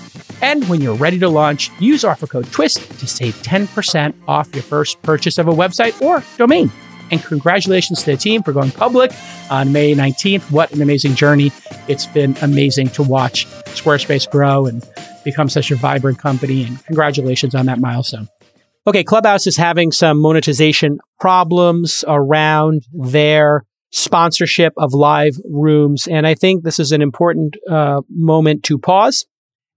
[0.42, 4.62] And when you're ready to launch, use offer code TWIST to save 10% off your
[4.62, 6.70] first purchase of a website or domain.
[7.11, 9.12] And congratulations to the team for going public
[9.51, 10.51] on May 19th.
[10.51, 11.53] What an amazing journey.
[11.88, 14.85] It's been amazing to watch Squarespace grow and
[15.25, 16.64] become such a vibrant company.
[16.64, 18.29] And congratulations on that milestone.
[18.87, 26.07] Okay, Clubhouse is having some monetization problems around their sponsorship of live rooms.
[26.07, 29.25] And I think this is an important uh, moment to pause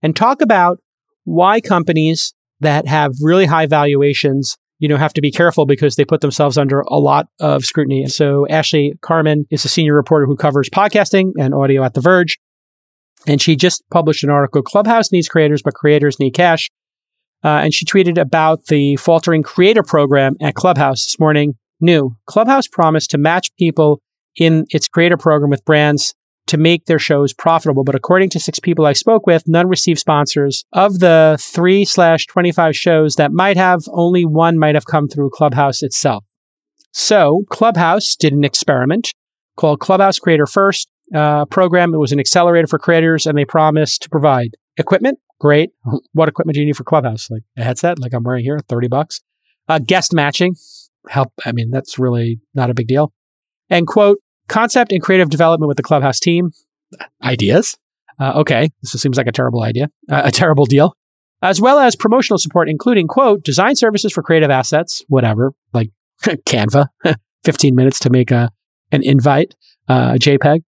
[0.02, 0.78] and talk about
[1.24, 6.04] why companies that have really high valuations you know, have to be careful because they
[6.04, 8.06] put themselves under a lot of scrutiny.
[8.06, 12.38] So Ashley Carman is a senior reporter who covers podcasting and audio at The Verge.
[13.26, 16.70] And she just published an article Clubhouse needs creators, but creators need cash.
[17.44, 21.54] Uh, and she tweeted about the faltering creator program at Clubhouse this morning.
[21.80, 24.00] New Clubhouse promised to match people
[24.36, 26.14] in its creator program with brands
[26.48, 27.84] to make their shows profitable.
[27.84, 30.64] But according to six people I spoke with, none received sponsors.
[30.72, 35.30] Of the three slash 25 shows that might have, only one might have come through
[35.30, 36.24] Clubhouse itself.
[36.92, 39.12] So Clubhouse did an experiment
[39.56, 41.94] called Clubhouse Creator First uh, program.
[41.94, 45.18] It was an accelerator for creators and they promised to provide equipment.
[45.40, 45.70] Great.
[46.12, 47.30] What equipment do you need for Clubhouse?
[47.30, 49.20] Like a headset, like I'm wearing here, 30 bucks.
[49.68, 50.56] Uh, guest matching.
[51.08, 51.32] Help.
[51.44, 53.12] I mean, that's really not a big deal.
[53.70, 56.50] And quote, concept and creative development with the Clubhouse team.
[57.22, 57.76] Ideas.
[58.18, 58.70] Uh, okay.
[58.82, 60.94] This seems like a terrible idea, uh, a terrible deal.
[61.40, 65.90] As well as promotional support, including quote, design services for creative assets, whatever, like
[66.22, 66.88] Canva,
[67.44, 68.50] 15 minutes to make a,
[68.90, 69.54] an invite,
[69.88, 70.62] uh, a JPEG.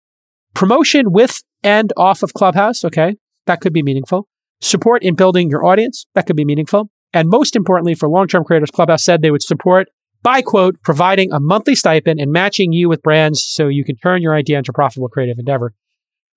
[0.53, 2.83] Promotion with and off of Clubhouse.
[2.83, 3.15] Okay.
[3.45, 4.27] That could be meaningful.
[4.59, 6.05] Support in building your audience.
[6.15, 6.89] That could be meaningful.
[7.13, 9.87] And most importantly, for long term creators, Clubhouse said they would support
[10.23, 14.21] by quote, providing a monthly stipend and matching you with brands so you can turn
[14.21, 15.73] your idea into a profitable creative endeavor.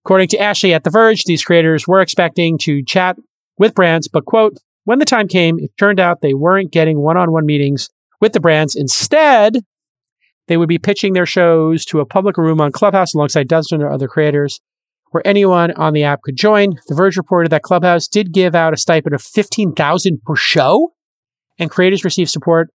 [0.05, 3.16] According to Ashley at The Verge, these creators were expecting to chat
[3.59, 7.16] with brands, but quote, when the time came, it turned out they weren't getting one
[7.16, 7.90] on one meetings
[8.21, 8.75] with the brands.
[8.75, 9.59] Instead,
[10.49, 13.90] they would be pitching their shows to a public room on Clubhouse alongside dozens of
[13.90, 14.61] other creators
[15.11, 16.71] where anyone on the app could join.
[16.88, 20.93] The Verge reported that Clubhouse did give out a stipend of 15,000 per show
[21.59, 22.71] and creators received support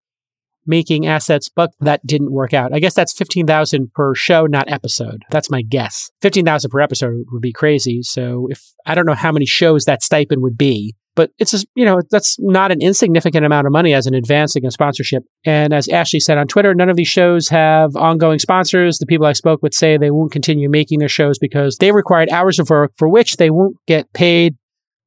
[0.66, 2.74] making assets, but that didn't work out.
[2.74, 5.22] I guess that's 15,000 per show, not episode.
[5.30, 6.10] That's my guess.
[6.20, 8.02] 15,000 per episode would be crazy.
[8.02, 11.58] So if I don't know how many shows that stipend would be, but it's a,
[11.74, 15.24] you know, that's not an insignificant amount of money as an advancing a sponsorship.
[15.44, 18.98] And as Ashley said on Twitter, none of these shows have ongoing sponsors.
[18.98, 22.30] The people I spoke with say they won't continue making their shows because they required
[22.30, 24.56] hours of work for which they won't get paid.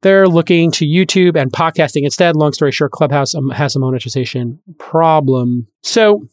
[0.06, 2.36] They're looking to YouTube and podcasting instead.
[2.36, 5.68] Long story short, Clubhouse um, has a monetization problem.
[5.82, 6.28] So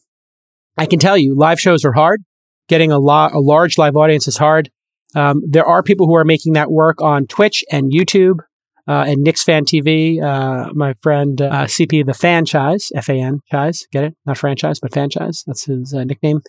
[0.77, 2.21] I can tell you, live shows are hard.
[2.69, 4.69] Getting a, lot, a large live audience is hard.
[5.15, 8.41] Um, there are people who are making that work on Twitch and YouTube
[8.87, 10.21] uh, and Knicks Fan TV.
[10.21, 14.15] Uh, my friend uh, CP the Fanchise, F A N Chise, get it?
[14.27, 15.43] Not franchise, but franchise.
[15.47, 16.41] That's his uh, nickname.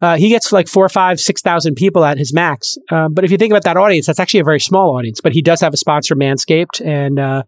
[0.00, 2.78] Uh, he gets like four, five, six thousand people at his max.
[2.90, 5.20] Uh, but if you think about that audience, that's actually a very small audience.
[5.20, 7.44] But he does have a sponsor, Manscaped, and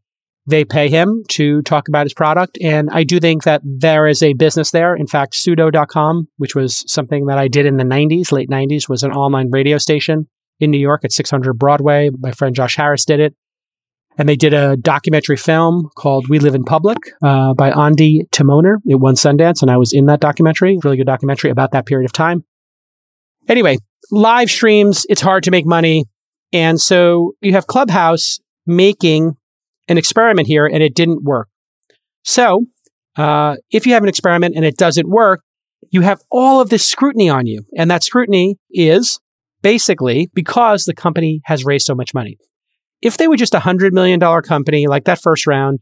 [0.46, 2.58] they pay him to talk about his product.
[2.60, 4.94] And I do think that there is a business there.
[4.94, 9.02] In fact, pseudo.com, which was something that I did in the 90s, late 90s, was
[9.02, 12.10] an online radio station in New York at 600 Broadway.
[12.18, 13.34] My friend Josh Harris did it.
[14.20, 18.76] And they did a documentary film called We Live in Public uh, by Ondi Timoner.
[18.85, 20.78] It won Sundance, and I was in that documentary.
[20.85, 22.44] Really good documentary about that period of time.
[23.48, 23.78] Anyway,
[24.11, 26.04] live streams, it's hard to make money.
[26.52, 29.38] And so you have Clubhouse making
[29.88, 31.48] an experiment here, and it didn't work.
[32.22, 32.66] So
[33.16, 35.40] uh, if you have an experiment and it doesn't work,
[35.90, 37.64] you have all of this scrutiny on you.
[37.74, 39.18] And that scrutiny is
[39.62, 42.37] basically because the company has raised so much money.
[43.02, 45.80] If they were just a $100 million company like that first round,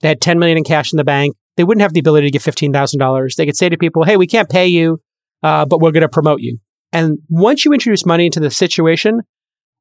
[0.00, 2.30] they had 10 million in cash in the bank, they wouldn't have the ability to
[2.30, 3.36] give $15,000.
[3.36, 4.98] They could say to people, hey, we can't pay you,
[5.42, 6.58] uh, but we're going to promote you.
[6.92, 9.22] And once you introduce money into the situation,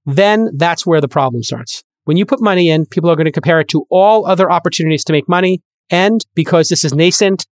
[0.06, 1.84] then that's where the problem starts.
[2.06, 5.04] When you put money in, people are going to compare it to all other opportunities
[5.06, 5.62] to make money.
[5.90, 7.46] And because this is nascent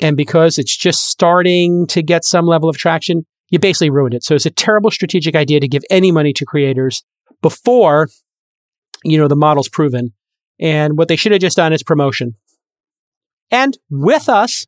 [0.00, 4.24] and because it's just starting to get some level of traction, you basically ruined it.
[4.24, 7.04] So it's a terrible strategic idea to give any money to creators
[7.42, 8.08] before
[9.04, 10.12] you know, the model's proven.
[10.58, 12.34] And what they should have just done is promotion.
[13.50, 14.66] And with us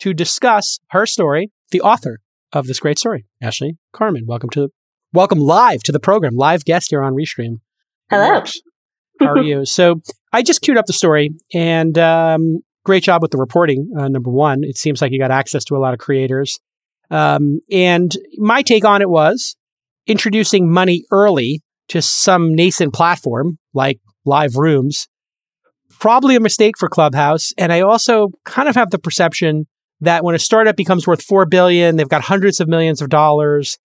[0.00, 2.20] to discuss her story, the author
[2.52, 4.24] of this great story, Ashley Carman.
[4.26, 4.68] Welcome to
[5.12, 7.60] welcome live to the program, live guest here on Restream.
[8.10, 8.42] Hello.
[9.20, 9.64] How are you?
[9.64, 10.00] So
[10.32, 13.90] I just queued up the story, and um, great job with the reporting.
[13.98, 16.60] Uh, number one, it seems like you got access to a lot of creators.
[17.10, 19.56] Um, and my take on it was
[20.06, 25.08] introducing money early to some nascent platform like live rooms,
[25.98, 27.52] probably a mistake for Clubhouse.
[27.58, 29.66] And I also kind of have the perception
[30.00, 33.78] that when a startup becomes worth four billion, they've got hundreds of millions of dollars.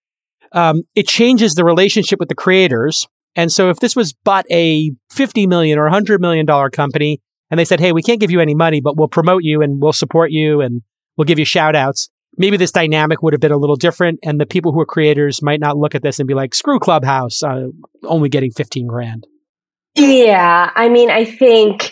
[0.52, 3.08] Um, it changes the relationship with the creators.
[3.36, 7.60] And so if this was but a 50 million or 100 million dollar company and
[7.60, 9.94] they said, Hey, we can't give you any money, but we'll promote you and we'll
[9.94, 10.84] support you and
[11.18, 14.40] we'll give you shout outs maybe this dynamic would have been a little different and
[14.40, 17.44] the people who are creators might not look at this and be like screw clubhouse
[17.44, 17.68] uh,
[18.04, 19.28] only getting 15 grand.
[19.96, 21.92] Yeah i mean i think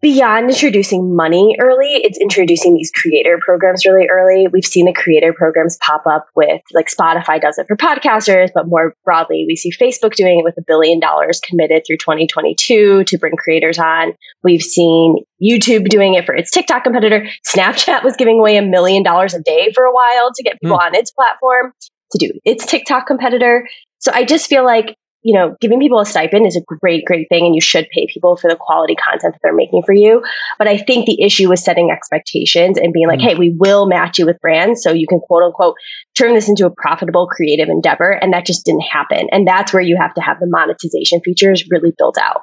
[0.00, 4.46] beyond introducing money early, it's introducing these creator programs really early.
[4.52, 8.68] We've seen the creator programs pop up with like Spotify does it for podcasters, but
[8.68, 13.18] more broadly, we see Facebook doing it with a billion dollars committed through 2022 to
[13.18, 14.12] bring creators on.
[14.42, 17.26] We've seen YouTube doing it for its TikTok competitor.
[17.46, 20.78] Snapchat was giving away a million dollars a day for a while to get people
[20.78, 20.80] mm.
[20.80, 21.72] on its platform
[22.12, 23.68] to do its TikTok competitor.
[23.98, 24.96] So I just feel like
[25.28, 28.06] you know, giving people a stipend is a great, great thing, and you should pay
[28.10, 30.22] people for the quality content that they're making for you.
[30.56, 33.28] But I think the issue was setting expectations and being like, mm-hmm.
[33.28, 35.74] hey, we will match you with brands so you can quote unquote
[36.16, 38.10] turn this into a profitable creative endeavor.
[38.10, 39.28] And that just didn't happen.
[39.30, 42.40] And that's where you have to have the monetization features really built out.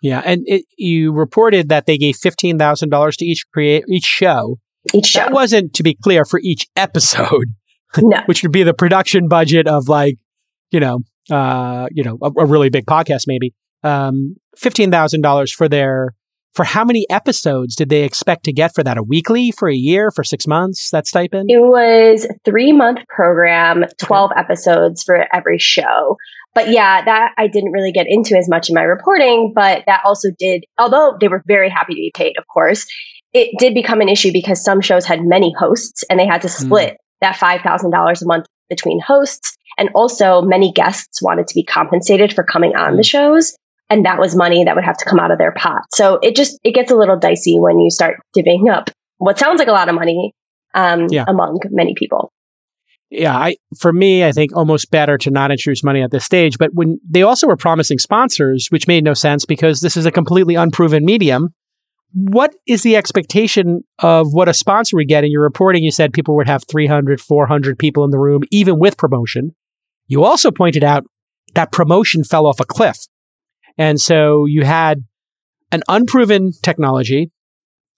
[0.00, 4.06] Yeah, and it, you reported that they gave fifteen thousand dollars to each create each
[4.06, 4.58] show.
[4.94, 5.20] Each show.
[5.20, 7.48] That wasn't, to be clear, for each episode.
[7.98, 8.22] No.
[8.26, 10.16] which would be the production budget of like,
[10.70, 16.14] you know, uh, you know, a, a, really big podcast, maybe, um, $15,000 for their,
[16.54, 18.96] for how many episodes did they expect to get for that?
[18.96, 21.50] A weekly, for a year, for six months, that stipend?
[21.50, 24.40] It was three month program, 12 okay.
[24.40, 26.16] episodes for every show.
[26.54, 30.02] But yeah, that I didn't really get into as much in my reporting, but that
[30.04, 32.86] also did, although they were very happy to be paid, of course,
[33.32, 36.48] it did become an issue because some shows had many hosts and they had to
[36.48, 36.64] hmm.
[36.64, 36.96] split mm.
[37.20, 39.56] that $5,000 a month between hosts.
[39.78, 43.06] And also, many guests wanted to be compensated for coming on the mm.
[43.06, 43.56] shows.
[43.90, 45.82] And that was money that would have to come out of their pot.
[45.94, 49.58] So it just, it gets a little dicey when you start divvying up what sounds
[49.58, 50.32] like a lot of money
[50.74, 51.24] um, yeah.
[51.28, 52.32] among many people.
[53.10, 56.58] Yeah, I for me, I think almost better to not introduce money at this stage.
[56.58, 60.10] But when they also were promising sponsors, which made no sense because this is a
[60.10, 61.50] completely unproven medium,
[62.12, 65.24] what is the expectation of what a sponsor would get?
[65.24, 68.78] In your reporting, you said people would have 300, 400 people in the room, even
[68.78, 69.54] with promotion.
[70.06, 71.04] You also pointed out
[71.54, 72.98] that promotion fell off a cliff.
[73.78, 75.04] And so you had
[75.72, 77.30] an unproven technology,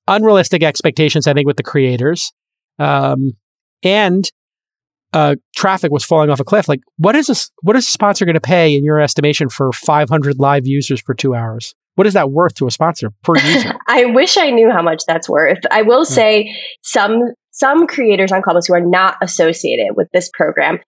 [0.08, 2.32] unrealistic expectations, I think, with the creators,
[2.78, 3.32] um,
[3.82, 4.30] and
[5.12, 6.68] uh, traffic was falling off a cliff.
[6.68, 9.72] Like, what is a, what is a sponsor going to pay in your estimation for
[9.72, 11.74] 500 live users for two hours?
[11.94, 13.72] What is that worth to a sponsor per user?
[13.86, 15.60] I wish I knew how much that's worth.
[15.70, 16.12] I will hmm.
[16.12, 20.78] say some some creators on Clubhouse who are not associated with this program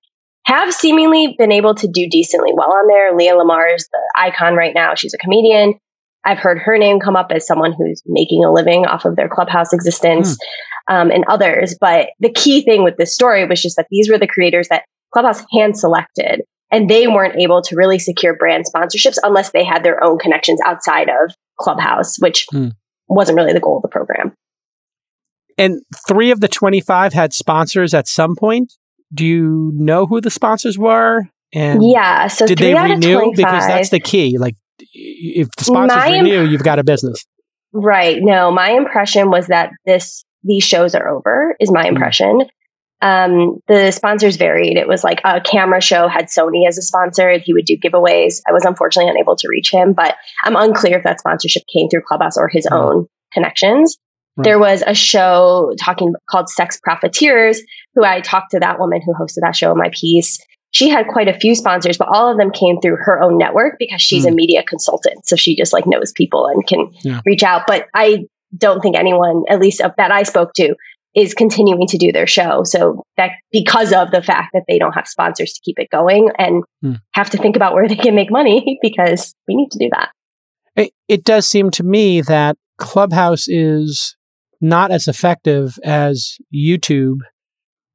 [0.49, 3.15] have seemingly been able to do decently well on there.
[3.15, 4.95] Leah Lamar is the icon right now.
[4.95, 5.75] She's a comedian.
[6.25, 9.29] I've heard her name come up as someone who's making a living off of their
[9.29, 10.39] Clubhouse existence
[10.89, 10.95] hmm.
[10.95, 11.77] um, and others.
[11.79, 14.85] But the key thing with this story was just that these were the creators that
[15.13, 19.85] Clubhouse hand selected and they weren't able to really secure brand sponsorships unless they had
[19.85, 22.73] their own connections outside of Clubhouse, which mm.
[23.07, 24.33] wasn't really the goal of the program.
[25.59, 28.73] And three of the 25 had sponsors at some point.
[29.12, 31.23] Do you know who the sponsors were?
[31.55, 33.33] And yeah, so did they renew?
[33.35, 34.37] Because that's the key.
[34.38, 34.55] Like,
[34.92, 37.25] if the sponsors my renew, imp- you've got a business.
[37.73, 38.18] Right.
[38.21, 41.57] No, my impression was that this these shows are over.
[41.61, 41.94] Is my hmm.
[41.94, 42.42] impression.
[43.01, 44.77] Um, the sponsors varied.
[44.77, 47.38] It was like a camera show had Sony as a sponsor.
[47.38, 48.40] He would do giveaways.
[48.49, 52.03] I was unfortunately unable to reach him, but I'm unclear if that sponsorship came through
[52.09, 52.73] Clubhouse or his mm.
[52.73, 53.97] own connections.
[54.37, 54.44] Right.
[54.44, 57.61] There was a show talking called Sex Profiteers,
[57.94, 60.38] who I talked to that woman who hosted that show in my piece.
[60.70, 63.77] She had quite a few sponsors, but all of them came through her own network
[63.79, 64.33] because she's mm.
[64.33, 65.27] a media consultant.
[65.27, 67.20] So she just like knows people and can yeah.
[67.24, 67.62] reach out.
[67.66, 70.74] But I don't think anyone, at least that I spoke to,
[71.14, 72.62] is continuing to do their show.
[72.64, 76.31] So that because of the fact that they don't have sponsors to keep it going
[76.38, 76.94] and hmm.
[77.12, 80.11] have to think about where they can make money because we need to do that.
[80.77, 84.16] It, it does seem to me that Clubhouse is
[84.61, 87.18] not as effective as YouTube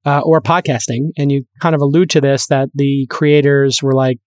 [0.05, 1.09] uh, or podcasting.
[1.17, 4.19] And you kind of allude to this that the creators were like,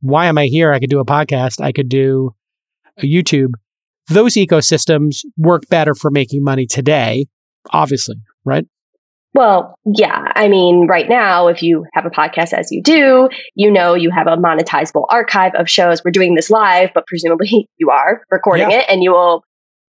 [0.00, 0.72] why am I here?
[0.72, 1.60] I could do a podcast.
[1.60, 2.34] I could do
[2.98, 3.52] a YouTube.
[4.08, 7.26] Those ecosystems work better for making money today,
[7.70, 8.64] obviously, right?
[9.34, 10.32] Well, yeah.
[10.34, 14.10] I mean, right now, if you have a podcast as you do, you know you
[14.10, 16.02] have a monetizable archive of shows.
[16.02, 18.78] We're doing this live, but presumably you are recording yeah.
[18.78, 19.44] it and you will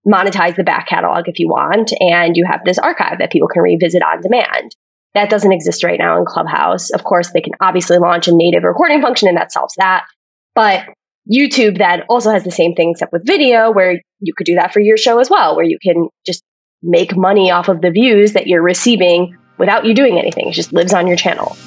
[0.06, 1.94] monetize the back catalog if you want.
[2.00, 4.76] And you have this archive that people can revisit on demand.
[5.20, 6.92] That doesn't exist right now in Clubhouse.
[6.92, 10.06] Of course, they can obviously launch a native recording function and that solves that.
[10.56, 10.86] But
[11.30, 14.72] YouTube that also has the same thing except with video where you could do that
[14.72, 16.42] for your show as well, where you can just
[16.82, 20.48] make money off of the views that you're receiving without you doing anything.
[20.48, 21.58] It just lives on your channel.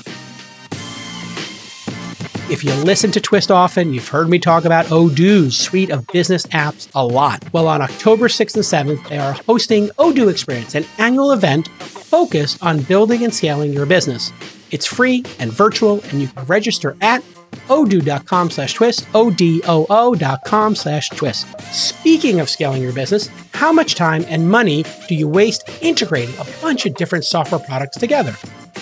[2.50, 6.46] If you listen to Twist often, you've heard me talk about Odoo's suite of business
[6.46, 7.44] apps a lot.
[7.53, 11.68] Well, on October 6th and 7th, they are hosting Odoo Experience, an annual event
[12.12, 14.34] focused on building and scaling your business.
[14.70, 17.22] It's free and virtual, and you can register at
[17.68, 21.46] odoo.com slash twist, O-D-O-O dot com slash twist.
[21.72, 26.46] Speaking of scaling your business, how much time and money do you waste integrating a
[26.60, 28.36] bunch of different software products together?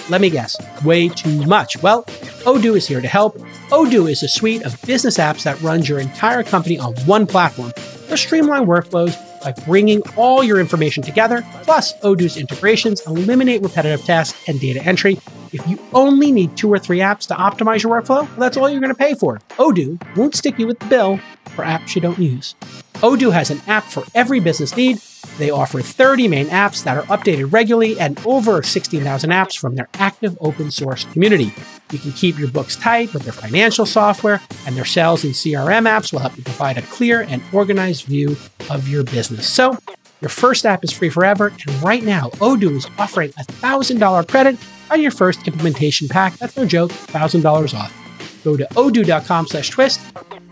[0.08, 1.80] Let me guess, way too much.
[1.84, 2.02] Well,
[2.42, 3.38] Odoo is here to help.
[3.70, 7.70] Odoo is a suite of business apps that runs your entire company on one platform
[8.08, 11.44] for streamline workflows by bringing all your information together.
[11.62, 15.18] Plus, Odoo's integrations eliminate repetitive tasks and data entry.
[15.52, 18.70] If you only need two or three apps to optimize your workflow, well, that's all
[18.70, 19.40] you're going to pay for.
[19.50, 22.54] Odoo won't stick you with the bill for apps you don't use.
[22.94, 24.98] Odoo has an app for every business need.
[25.38, 29.88] They offer 30 main apps that are updated regularly and over 16,000 apps from their
[29.94, 31.52] active open source community.
[31.90, 35.88] You can keep your books tight with their financial software, and their sales and CRM
[35.88, 38.36] apps will help you provide a clear and organized view
[38.70, 39.52] of your business.
[39.52, 39.76] So,
[40.20, 44.56] your first app is free forever, and right now, Odoo is offering a $1,000 credit
[44.90, 46.36] on your first implementation pack.
[46.36, 48.42] That's no joke, $1,000 off.
[48.44, 50.00] Go to odoo.com slash twist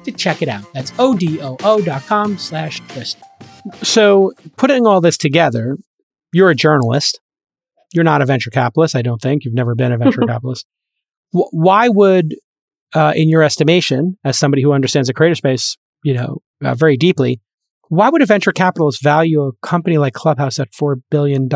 [0.05, 0.65] to check it out.
[0.73, 3.19] That's O-D-O-O.com slash twist.
[3.83, 5.77] So putting all this together,
[6.33, 7.21] you're a journalist.
[7.93, 9.45] You're not a venture capitalist, I don't think.
[9.45, 10.67] You've never been a venture capitalist.
[11.31, 12.35] Why would,
[12.95, 16.97] uh, in your estimation, as somebody who understands the creator space, you know, uh, very
[16.97, 17.41] deeply,
[17.89, 21.49] why would a venture capitalist value a company like Clubhouse at $4 billion?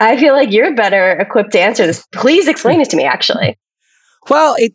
[0.00, 2.06] I feel like you're better equipped to answer this.
[2.12, 3.58] Please explain it to me, actually.
[4.28, 4.72] Well, it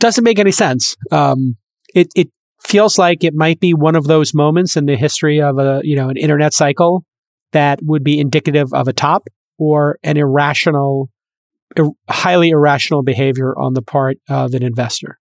[0.00, 0.96] doesn't make any sense.
[1.12, 1.56] Um,
[1.94, 2.30] it, it
[2.62, 5.96] feels like it might be one of those moments in the history of a, you
[5.96, 7.04] know, an internet cycle
[7.52, 9.28] that would be indicative of a top
[9.58, 11.10] or an irrational,
[11.76, 15.18] ir- highly irrational behavior on the part of an investor.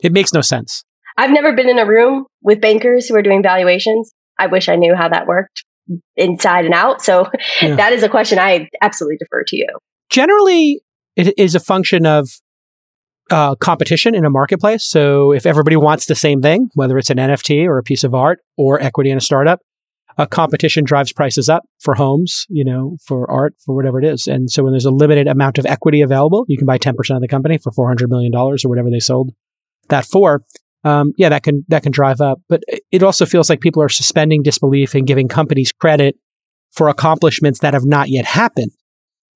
[0.00, 0.84] It makes no sense.
[1.16, 4.12] I've never been in a room with bankers who are doing valuations.
[4.38, 5.64] I wish I knew how that worked
[6.16, 7.02] inside and out.
[7.02, 7.30] So
[7.62, 7.76] Yeah.
[7.76, 9.68] that is a question I absolutely defer to you.
[10.08, 10.80] Generally,
[11.16, 12.28] it is a function of
[13.30, 14.84] uh, competition in a marketplace.
[14.84, 18.14] So if everybody wants the same thing, whether it's an NFT or a piece of
[18.14, 19.60] art or equity in a startup,
[20.18, 24.26] a competition drives prices up for homes, you know, for art, for whatever it is.
[24.26, 27.20] And so when there's a limited amount of equity available, you can buy 10% of
[27.20, 29.30] the company for $400 million or whatever they sold
[29.88, 30.42] that for.
[30.84, 32.40] Um, yeah, that can, that can drive up.
[32.48, 36.16] But it also feels like people are suspending disbelief and giving companies credit
[36.72, 38.72] for accomplishments that have not yet happened.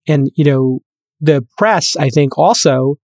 [0.07, 0.81] And, you know,
[1.21, 2.97] the press, I think also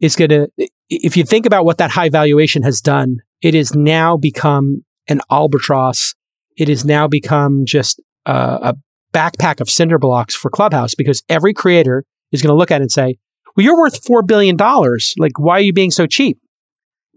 [0.00, 0.48] is going to,
[0.88, 5.20] if you think about what that high valuation has done, it has now become an
[5.30, 6.14] albatross.
[6.56, 8.74] It has now become just a, a
[9.12, 12.84] backpack of cinder blocks for Clubhouse because every creator is going to look at it
[12.84, 13.16] and say,
[13.56, 14.56] well, you're worth $4 billion.
[15.18, 16.38] Like, why are you being so cheap?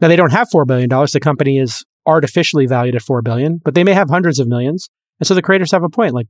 [0.02, 0.90] Now, they don't have $4 billion.
[0.90, 4.90] The company is artificially valued at 4 billion, but they may have hundreds of millions.
[5.20, 6.28] And so the creators have a point like,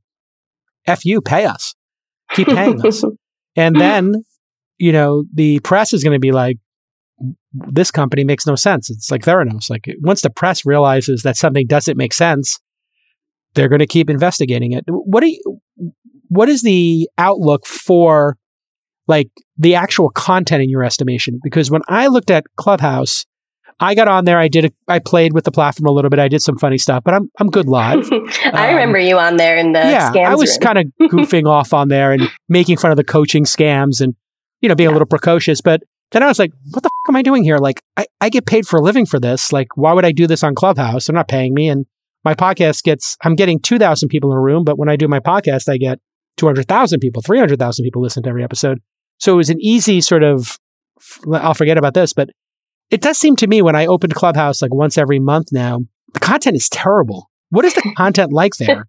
[0.85, 1.73] F you, pay us.
[2.33, 3.03] Keep paying us.
[3.57, 4.13] And then,
[4.77, 6.55] you know, the press is going to be like,
[7.51, 8.89] this company makes no sense.
[8.89, 9.69] It's like Theranos.
[9.69, 12.59] Like once the press realizes that something doesn't make sense,
[13.53, 14.85] they're going to keep investigating it.
[14.87, 15.59] What do you,
[16.29, 18.37] what is the outlook for
[19.07, 21.41] like the actual content in your estimation?
[21.43, 23.25] Because when I looked at Clubhouse,
[23.81, 24.37] I got on there.
[24.37, 24.65] I did.
[24.65, 26.19] A, I played with the platform a little bit.
[26.19, 28.07] I did some funny stuff, but I'm I'm good live.
[28.53, 31.47] I Um, remember you on there in the yeah, scams I was kind of goofing
[31.49, 34.15] off on there and making fun of the coaching scams and
[34.61, 35.61] you know being a little precocious.
[35.61, 37.57] But then I was like, what the f- am I doing here?
[37.57, 39.51] Like, I, I get paid for a living for this.
[39.51, 41.07] Like, why would I do this on Clubhouse?
[41.07, 41.85] They're not paying me, and
[42.23, 43.17] my podcast gets.
[43.23, 45.77] I'm getting two thousand people in a room, but when I do my podcast, I
[45.77, 45.99] get
[46.37, 48.79] two hundred thousand people, three hundred thousand people listen to every episode.
[49.19, 50.57] So it was an easy sort of.
[51.33, 52.29] I'll forget about this, but
[52.91, 55.79] it does seem to me when I opened Clubhouse like once every month now,
[56.13, 57.29] the content is terrible.
[57.49, 58.87] What is the content like there?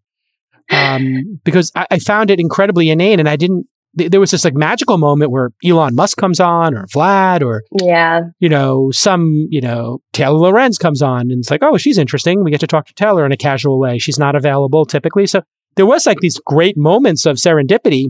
[0.71, 3.67] Um, because I, I found it incredibly inane, and I didn't.
[3.99, 7.63] th- There was this like magical moment where Elon Musk comes on, or Vlad, or
[7.83, 8.23] yeah.
[8.39, 12.43] you know some you know Taylor Lorenz comes on, and it's like, oh, she's interesting.
[12.45, 13.99] We get to talk to Taylor in a casual way.
[13.99, 15.43] She's not available typically, so
[15.77, 18.07] there was like these great moments of serendipity.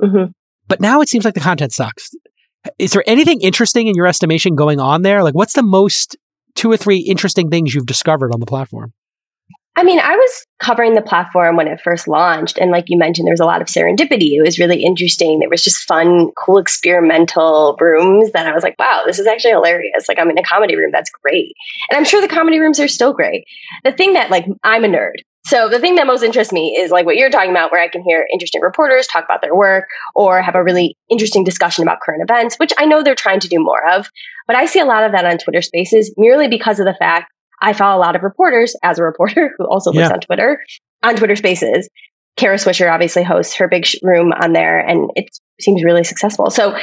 [0.00, 0.24] hmm
[0.68, 2.10] But now it seems like the content sucks.
[2.78, 5.22] Is there anything interesting in your estimation going on there?
[5.22, 6.16] Like, what's the most
[6.54, 8.92] two or three interesting things you've discovered on the platform?
[9.76, 12.58] I mean, I was covering the platform when it first launched.
[12.58, 14.30] And like you mentioned, there was a lot of serendipity.
[14.30, 15.40] It was really interesting.
[15.40, 19.50] There was just fun, cool experimental rooms that I was like, wow, this is actually
[19.50, 20.06] hilarious.
[20.08, 20.90] Like, I'm in a comedy room.
[20.92, 21.54] That's great.
[21.90, 23.46] And I'm sure the comedy rooms are still great.
[23.82, 25.16] The thing that, like, I'm a nerd.
[25.46, 27.88] So the thing that most interests me is like what you're talking about, where I
[27.88, 29.84] can hear interesting reporters talk about their work
[30.14, 33.48] or have a really interesting discussion about current events, which I know they're trying to
[33.48, 34.08] do more of.
[34.46, 37.30] But I see a lot of that on Twitter spaces merely because of the fact
[37.60, 40.14] I follow a lot of reporters as a reporter who also lives Yeah.
[40.14, 40.62] on Twitter,
[41.02, 41.88] on Twitter Spaces.
[42.36, 45.26] Kara Swisher obviously hosts her big sh- room on there, and it
[45.60, 46.50] seems really successful.
[46.50, 46.76] So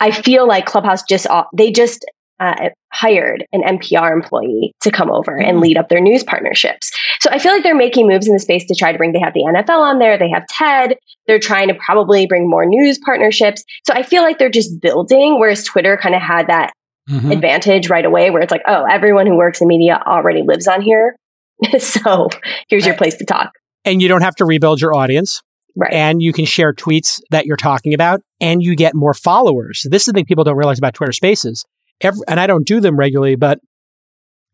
[0.00, 2.04] I feel like Clubhouse just au- they just
[2.40, 5.62] uh, hired an NPR employee to come over and Mm.
[5.62, 6.90] lead up their news partnerships.
[7.20, 9.12] So I feel like they're making moves in the space to try to bring.
[9.12, 10.16] They have the NFL on there.
[10.18, 10.96] They have TED.
[11.26, 13.62] They're trying to probably bring more news partnerships.
[13.86, 15.38] So I feel like they're just building.
[15.38, 16.72] Whereas Twitter kind of had that
[17.10, 17.32] Mhm.
[17.32, 20.80] advantage right away, where it's like, oh, everyone who works in media already lives on
[20.82, 21.16] here.
[21.78, 22.28] so
[22.68, 23.50] here's your place to talk.
[23.84, 25.42] And you don't have to rebuild your audience.
[25.76, 25.92] Right.
[25.92, 29.86] and you can share tweets that you're talking about and you get more followers.
[29.88, 31.64] This is the thing people don't realize about Twitter Spaces.
[32.00, 33.58] Every, and I don't do them regularly, but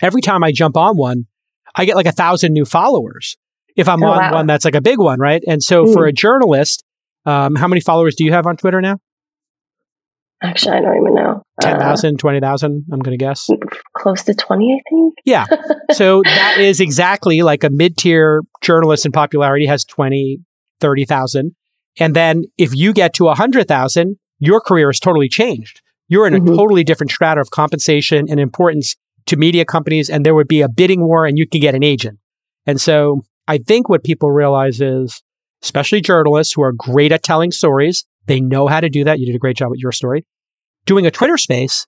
[0.01, 1.27] every time I jump on one,
[1.75, 3.37] I get like a thousand new followers.
[3.77, 4.33] If I'm Oh, on wow.
[4.35, 5.43] one that's like a big one, right?
[5.49, 6.85] And so for a journalist,
[7.27, 8.99] um, how many followers do you have on Twitter now?
[10.43, 11.43] Actually, I don't even know.
[11.63, 13.49] Uh, 10,000, 20,000, I'm going to guess.
[13.97, 15.15] close to 20, I think.
[15.25, 15.47] Yeah.
[15.93, 20.39] So that is exactly like a mid tier journalist in popularity has 20,
[20.81, 21.55] 30,000.
[22.01, 25.83] And then if you get to 100,000, your career is totally changed.
[26.09, 26.57] You're in a Mhm.
[26.57, 28.97] totally different strata of compensation and importance
[29.27, 31.83] to media companies, and there would be a bidding war and you could get an
[31.83, 32.19] agent.
[32.67, 35.23] And so I think what people realize is,
[35.63, 39.19] especially journalists who are great at telling stories, they know how to do that.
[39.19, 40.25] You did a great job with your story.
[40.87, 41.87] Doing a Twitter space,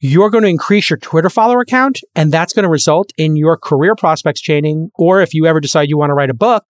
[0.00, 3.56] you're going to increase your Twitter follower count, and that's going to result in your
[3.56, 4.90] career prospects changing.
[4.96, 6.64] Or if you ever decide you want to write a book,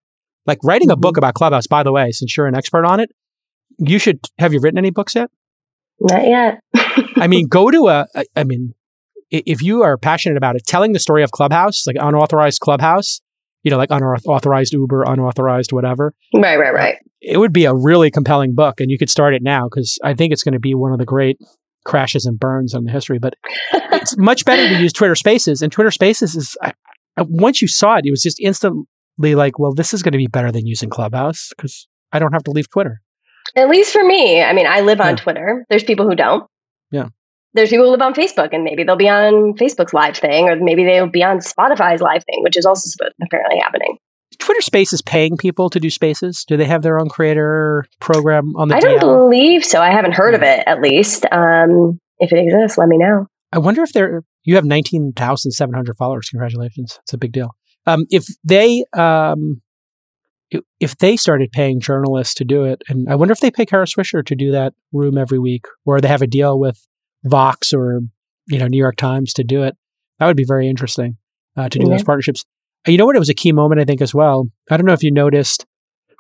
[0.47, 3.11] like writing a book about Clubhouse, by the way, since you're an expert on it,
[3.79, 5.31] you should have you written any books yet?
[6.01, 6.61] Not yet.
[7.17, 8.75] I mean, go to a, I mean,
[9.31, 13.21] if you are passionate about it, telling the story of Clubhouse, like unauthorized Clubhouse,
[13.63, 16.97] you know, like unauthorized Uber, unauthorized whatever, right, right, right.
[17.21, 18.81] it would be a really compelling book.
[18.81, 20.99] And you could start it now because I think it's going to be one of
[20.99, 21.39] the great
[21.85, 23.19] crashes and burns in the history.
[23.19, 23.35] But
[23.73, 25.63] it's much better to use Twitter Spaces.
[25.63, 26.73] And Twitter Spaces is, I,
[27.17, 30.19] I, once you saw it, it was just instantly like, well, this is going to
[30.19, 33.03] be better than using Clubhouse because I don't have to leave Twitter.
[33.57, 34.43] At least for me.
[34.43, 35.23] I mean, I live on Yeah.
[35.23, 35.65] Twitter.
[35.71, 36.45] There's people who don't.
[36.91, 37.09] Yeah.
[37.55, 40.57] There's people who live on Facebook, and maybe they'll be on Facebook's live thing, or
[40.57, 42.89] maybe they'll be on Spotify's live thing, which is also
[43.23, 43.97] apparently happening.
[44.39, 46.45] Twitter Spaces is paying people to do spaces?
[46.47, 49.31] Do they have their own creator program on the I don't DL?
[49.31, 49.81] believe so.
[49.81, 51.27] I haven't heard of it, at least.
[51.33, 53.27] Um, if it exists, let me know.
[53.53, 56.29] I wonder if they're you have nineteen thousand seven hundred followers.
[56.31, 57.51] Congratulations, it's a big deal.
[57.87, 59.61] Um, if they um,
[60.81, 63.87] if they started paying journalists to do it, and I wonder if they pay Kara
[63.87, 66.87] Swisher to do that room every week, or they have a deal with
[67.25, 68.01] Vox or
[68.49, 69.77] you know New York Times to do it.
[70.19, 71.17] That would be very interesting
[71.57, 72.45] uh, to do those partnerships.
[72.87, 73.17] You know what?
[73.17, 74.49] It was a key moment, I think, as well.
[74.71, 75.67] I don't know if you noticed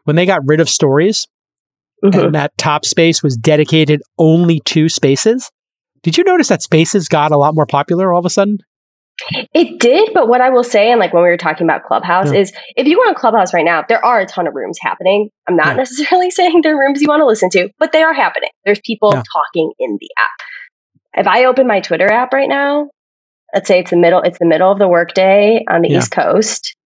[0.05, 1.27] when they got rid of stories
[2.05, 2.27] Mhm.
[2.27, 5.51] and that top space was dedicated only to spaces.
[6.03, 8.59] Did you notice that spaces got a lot more popular all of a sudden?
[9.55, 12.33] It did, but what I will say, and like when we were talking about Clubhouse,
[12.33, 12.41] Yeah.
[12.41, 15.31] is if you go on Clubhouse right now, there are a ton of rooms happening.
[15.49, 15.75] I'm not Yeah.
[15.75, 18.51] necessarily saying they're rooms you want to listen to, but they are happening.
[18.65, 19.23] There's people Yeah.
[19.33, 20.31] talking in the app.
[21.21, 22.89] If I open my Twitter app right now,
[23.55, 25.89] let's say it's the middle, it's the middle of the workday on the.
[25.91, 26.77] East Coast.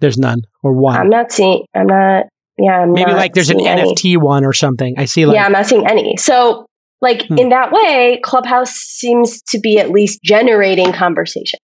[0.00, 0.96] There's none or one.
[0.96, 1.64] I'm not seeing.
[1.74, 2.26] I'm not.
[2.56, 3.82] Yeah, I'm Maybe like there's an any.
[3.94, 4.94] NFT one or something.
[4.98, 6.16] I see like yeah, I'm not seeing any.
[6.16, 6.66] So,
[7.00, 7.38] like Hmm.
[7.38, 11.58] in that way, Clubhouse seems to be at least generating conversation.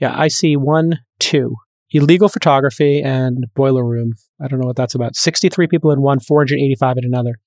[0.00, 1.56] Yeah, I see one, two.
[1.90, 4.12] Illegal photography and boiler room.
[4.40, 5.16] I don't know what that's about.
[5.16, 7.38] 63 people in one, 485 in another.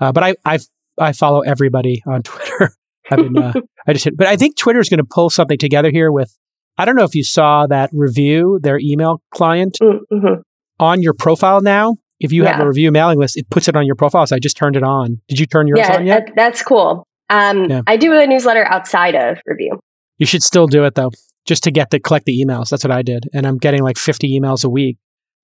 [0.00, 0.58] Uh, but I, I,
[0.98, 2.74] I follow everybody on Twitter.
[3.10, 3.52] I've been, uh,
[3.86, 6.36] I just hit, but I think Twitter is going to pull something together here with,
[6.78, 10.40] I don't know if you saw that Revue, their email client Mm-hmm.
[10.80, 11.96] on your profile now.
[12.18, 14.26] If you have a Revue mailing list, it puts it on your profile.
[14.26, 15.20] So I just turned it on.
[15.28, 16.26] Did you turn yours Yeah, on yet?
[16.26, 17.06] that, that's cool.
[17.28, 17.82] Um, Yeah.
[17.86, 19.78] I do a newsletter outside of Revue.
[20.18, 21.10] You should still do it though,
[21.46, 22.68] just to get to collect the emails.
[22.68, 23.28] That's what I did.
[23.34, 24.98] And I'm getting like 50 emails a week.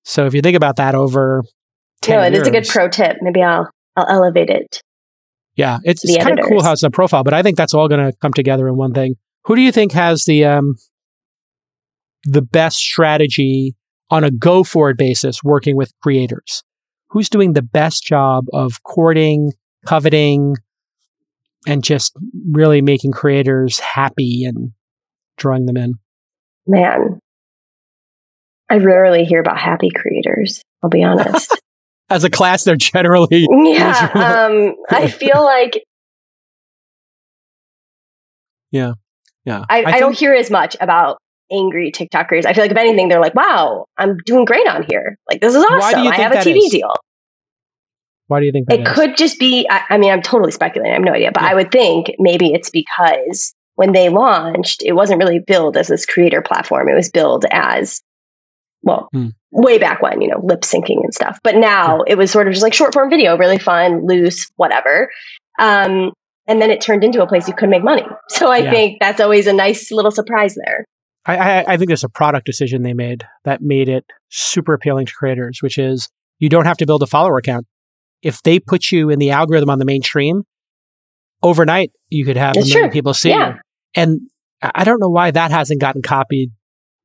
[0.05, 1.43] So if you think about that over
[2.03, 3.17] 10 No, it is a good pro tip.
[3.21, 4.83] Maybe I'll I'll elevate it.
[5.57, 7.89] Yeah, it's, it's kind of cool how it's a profile, but I think that's all
[7.89, 9.17] going to come together in one thing.
[9.47, 10.77] Who do you think has the um
[12.25, 13.75] the best strategy
[14.11, 16.63] on a go forward basis working with creators?
[17.11, 19.53] Who's doing the best job of courting,
[19.85, 20.57] coveting,
[21.67, 22.13] and just
[22.51, 24.73] really making creators happy and
[25.39, 25.95] drawing them in?
[26.67, 27.19] Man,
[28.69, 30.63] I rarely hear about happy creators.
[30.83, 31.59] I'll be honest.
[32.11, 35.83] As a class, they're generally yeah, um, I feel like
[38.71, 38.93] yeah.
[39.47, 41.19] I, I I, don't hear as much about
[41.51, 42.45] angry TikTokers.
[42.47, 45.17] I feel like if anything, they're like, "Wow, I'm doing great on here.
[45.31, 45.79] Like this is awesome.
[45.79, 46.71] Why do you I have a TV is?
[46.71, 46.95] deal."
[48.29, 48.95] Why do you think that It is?
[48.95, 50.93] could just be, I, I mean, I'm totally speculating.
[50.93, 51.49] I have no idea, but Yeah.
[51.51, 56.05] I would think maybe it's because when they launched, it wasn't really billed as this
[56.05, 56.89] creator platform.
[56.89, 58.03] It was billed as,
[58.83, 59.29] well, Hmm.
[59.53, 61.39] way back when, you know, lip syncing and stuff.
[61.45, 65.09] But now it was sort of just like short form video, really fun, loose, whatever.
[65.61, 66.11] Um,
[66.49, 68.03] and then it turned into a place you could make money.
[68.31, 68.71] So I Yeah.
[68.73, 70.85] think that's always a nice little surprise there.
[71.25, 75.07] I, I, I think there's a product decision they made that made it super appealing
[75.07, 76.09] to creators, which is
[76.41, 77.65] you don't have to build a follower account.
[78.23, 80.43] If they put you in the algorithm on the mainstream,
[81.45, 82.93] overnight you could have It's a million true.
[82.93, 83.49] people see Yeah.
[83.51, 83.55] you.
[83.95, 84.21] And
[84.61, 86.51] I don't know why that hasn't gotten copied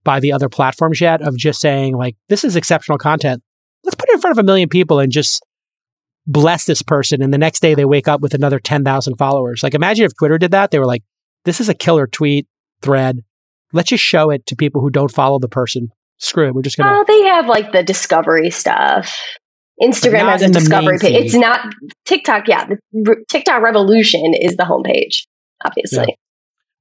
[0.04, 3.42] by the other platforms yet of just saying like, this is exceptional content.
[3.84, 5.46] Let's put it in front of a million people and just
[6.26, 7.22] bless this person.
[7.22, 9.64] And the next day they wake up with another 10,000 followers.
[9.64, 10.72] Like imagine if Twitter did that.
[10.72, 11.04] They were like,
[11.46, 12.48] this is a killer tweet
[12.82, 13.20] thread.
[13.72, 15.90] Let's just show it to people who don't follow the person.
[16.20, 16.56] Screw it.
[16.56, 17.00] We're just going to.
[17.00, 19.18] Oh, they have like the discovery stuff.
[19.82, 21.16] Instagram has a discovery page.
[21.16, 21.26] feed.
[21.26, 21.74] It's not
[22.06, 22.48] TikTok.
[22.48, 25.26] Yeah, the TikTok revolution is the homepage,
[25.66, 26.18] obviously.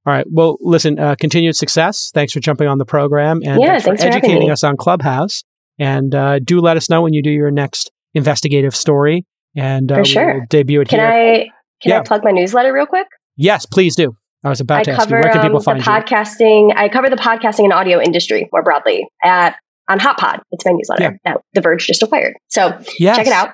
[0.05, 0.25] All right.
[0.29, 2.11] Well, listen, uh, continued success.
[2.13, 4.75] Thanks for jumping on the program and Yeah, thanks, thanks for for educating us on
[4.77, 5.43] Clubhouse.
[5.79, 9.25] And uh, do let us know when you do your next investigative story.
[9.55, 10.33] And uh, For sure.
[10.33, 11.07] we'll debut it Can here.
[11.07, 11.37] I
[11.81, 11.99] can Yeah.
[11.99, 13.07] I plug my newsletter real quick?
[13.37, 14.15] yes, please do.
[14.45, 15.85] I was about I to ask you, where can um, people the find you?
[15.85, 16.73] podcasting.
[16.75, 19.55] I cover the podcasting and audio industry more broadly at
[19.87, 20.41] on Hot Pod.
[20.51, 22.33] It's my newsletter that The Verge just acquired.
[22.49, 23.15] So Yes.
[23.17, 23.51] check it out.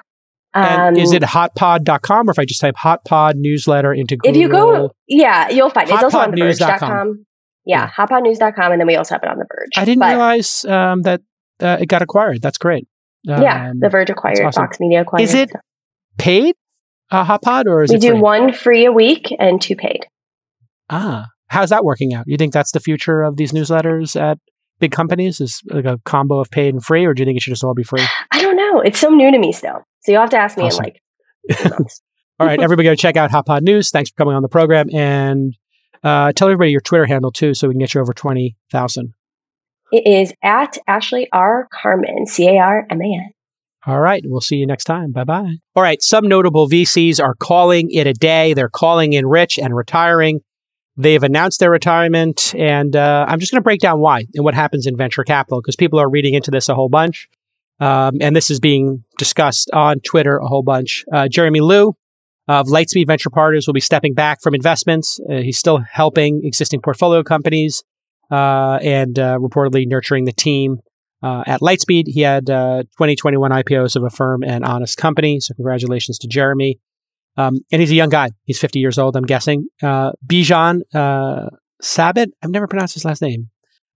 [0.54, 4.32] And Um, is it hotpod.com or if I just type hotpod newsletter into Google?
[4.32, 5.94] if you go, yeah, you'll find it.
[5.94, 7.26] It's also on theverge.com.
[7.66, 7.90] Yeah, Yeah.
[7.92, 9.70] hotpodnews.com, and then we also have it on The Verge.
[9.78, 11.22] I didn't But, realize um, that
[11.62, 12.42] uh, it got acquired.
[12.42, 12.88] That's great.
[13.24, 14.64] yeah, Um, The Verge acquired, awesome.
[14.64, 15.22] Vox Media acquired.
[15.24, 15.52] Is it
[16.18, 16.56] paid,
[17.12, 18.20] uh, Hotpod, or is we it do free?
[18.20, 20.08] one free a week and two paid.
[20.90, 22.24] Ah, how's that working out?
[22.28, 24.40] You think that's the future of these newsletters at
[24.80, 25.40] big companies?
[25.42, 27.64] Is like a combo of paid and free, or do you think it should just
[27.64, 28.02] all be free?
[28.32, 28.80] I don't know.
[28.82, 29.84] It's so new to me still.
[30.02, 30.86] So you'll have to ask me Awesome.
[30.86, 30.94] in
[31.60, 31.82] like.
[32.40, 33.92] All right, everybody, go check out Hot Pod News.
[33.92, 35.58] Thanks for coming on the program, and
[36.04, 39.14] uh, tell everybody your Twitter handle too, so we can get you over twenty thousand.
[39.92, 41.68] It is at Ashley R.
[41.74, 43.30] Carman, C A R M A N.
[43.86, 45.12] All right, we'll see you next time.
[45.12, 45.56] Bye bye.
[45.76, 48.54] All right, some notable VCs are calling it a day.
[48.54, 50.42] They're calling in rich and retiring.
[50.96, 54.54] They've announced their retirement, and uh, I'm just going to break down why and what
[54.54, 57.28] happens in venture capital because people are reading into this a whole bunch.
[57.80, 61.06] Um, and this is being discussed on Twitter a whole bunch.
[61.14, 61.94] Uh, Jeremy Liew
[62.48, 65.20] of Lightspeed Venture Partners will be stepping back from investments.
[65.30, 67.84] Uh, he's still helping existing portfolio companies
[68.32, 70.80] uh, and uh, reportedly nurturing the team
[71.22, 72.04] uh, at Lightspeed.
[72.08, 75.40] He had uh, 2021 IPOs of Affirm and honest company.
[75.40, 76.80] So congratulations to Jeremy.
[77.38, 78.32] Um, and he's a young guy.
[78.46, 79.68] He's 50 years old, I'm guessing.
[79.82, 81.50] Uh, Bijan uh,
[81.82, 83.50] Sabet, I've never pronounced his last name,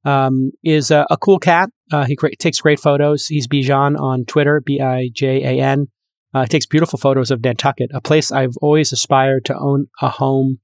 [0.05, 1.69] um, is a, a cool cat.
[1.91, 3.27] Uh, he takes great photos.
[3.27, 5.87] He's Bijan on Twitter, B I J A N.
[6.33, 10.59] Uh, takes beautiful photos of Nantucket, a place I've always aspired to own a home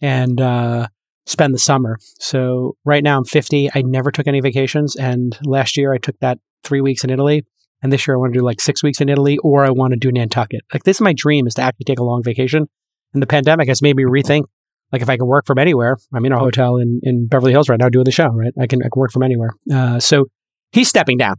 [0.00, 0.88] and uh,
[1.26, 1.98] spend the summer.
[2.18, 3.70] So right now I'm 50.
[3.74, 4.96] I never took any vacations.
[4.96, 7.44] And last year I took that three weeks in Italy.
[7.82, 9.92] And this year I want to do like six weeks in Italy or I want
[9.92, 10.62] to do Nantucket.
[10.72, 12.68] Like this is my dream is to actually take a long vacation.
[13.12, 14.44] And the pandemic has made me rethink
[14.92, 17.68] like if I can work from anywhere, I'm in a hotel in, in Beverly Hills
[17.68, 18.52] right now doing the show, right?
[18.60, 19.50] I can, I can work from anywhere.
[19.72, 20.26] Uh, so
[20.72, 21.36] he's stepping down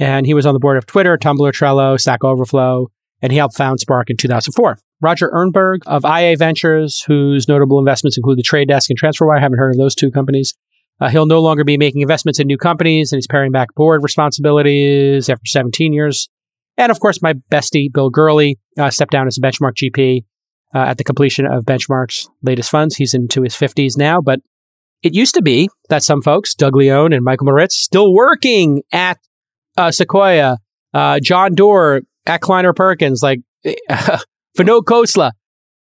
[0.00, 2.90] and he was on the board of Twitter, Tumblr, Trello, Stack Overflow,
[3.22, 4.78] and he helped found Spark in 2004.
[5.00, 9.38] Roger Ehrenberg of IA Ventures, whose notable investments include the Trade Desk and TransferWise.
[9.38, 10.54] I haven't heard of those two companies.
[11.00, 14.02] Uh, he'll no longer be making investments in new companies and he's paring back board
[14.02, 16.28] responsibilities after 17 years.
[16.76, 20.24] And of course, my bestie, Bill Gurley, uh, stepped down as a benchmark GP
[20.74, 22.96] uh, at the completion of Benchmark's latest funds.
[22.96, 24.40] He's into his 50s now, but
[25.02, 29.18] it used to be that some folks, Doug Leone and Michael Moritz, still working at
[29.76, 30.58] uh, Sequoia,
[30.92, 33.40] uh, John Doerr at Kleiner Perkins, like
[34.56, 35.32] Fano Khosla.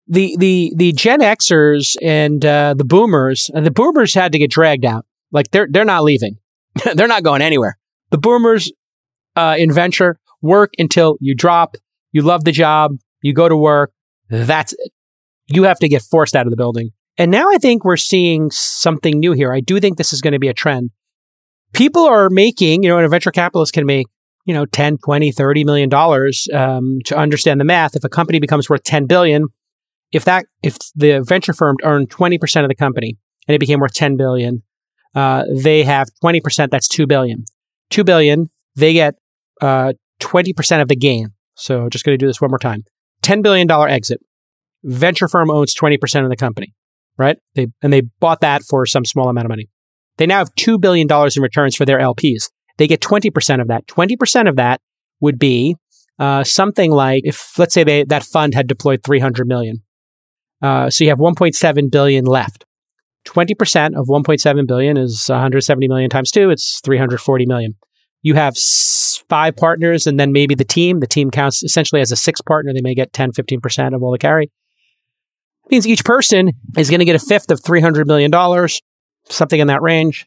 [0.08, 4.50] The, the, the Gen Xers and uh, the boomers, and the boomers had to get
[4.50, 5.06] dragged out.
[5.30, 6.38] Like they're, they're not leaving.
[6.94, 7.76] they're not going anywhere.
[8.10, 8.72] The boomers
[9.36, 11.76] uh, in venture work until you drop,
[12.10, 13.92] you love the job, you go to work.
[14.30, 14.92] That's it.
[15.48, 16.90] You have to get forced out of the building.
[17.18, 19.52] And now I think we're seeing something new here.
[19.52, 20.90] I do think this is going to be a trend.
[21.72, 24.06] People are making, you know, and a venture capitalist can make,
[24.46, 27.94] you know, 10, 20, 30 million dollars um, to understand the math.
[27.94, 29.48] If a company becomes worth 10 billion,
[30.12, 33.92] if that, if the venture firm earned 20% of the company and it became worth
[33.92, 34.62] 10 billion,
[35.14, 37.44] uh, they have 20%, that's 2 billion.
[37.90, 39.14] 2 billion, they get
[39.60, 41.28] uh, 20% of the gain.
[41.54, 42.84] So just going to do this one more time.
[43.22, 44.20] $10 billion exit.
[44.82, 46.74] Venture firm owns 20% of the company,
[47.18, 47.38] right?
[47.54, 49.68] They, and they bought that for some small amount of money.
[50.16, 52.50] They now have $2 billion in returns for their LPs.
[52.78, 53.86] They get 20% of that.
[53.86, 54.80] 20% of that
[55.20, 55.76] would be
[56.18, 59.82] uh, something like if, let's say they, that fund had deployed 300 million.
[60.62, 62.64] Uh, so you have 1.7 billion left.
[63.26, 66.50] 20% of 1.7 billion is 170 million times two.
[66.50, 67.74] It's 340 million.
[68.22, 68.56] You have
[69.28, 71.00] five partners and then maybe the team.
[71.00, 72.72] The team counts essentially as a six partner.
[72.72, 74.50] They may get 10, 15% of all the carry.
[75.70, 78.30] means each person is going to get a fifth of $300 million,
[79.28, 80.26] something in that range.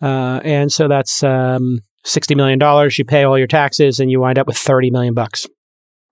[0.00, 2.90] Uh, and so that's um, $60 million.
[2.96, 5.46] You pay all your taxes and you wind up with 30 million bucks.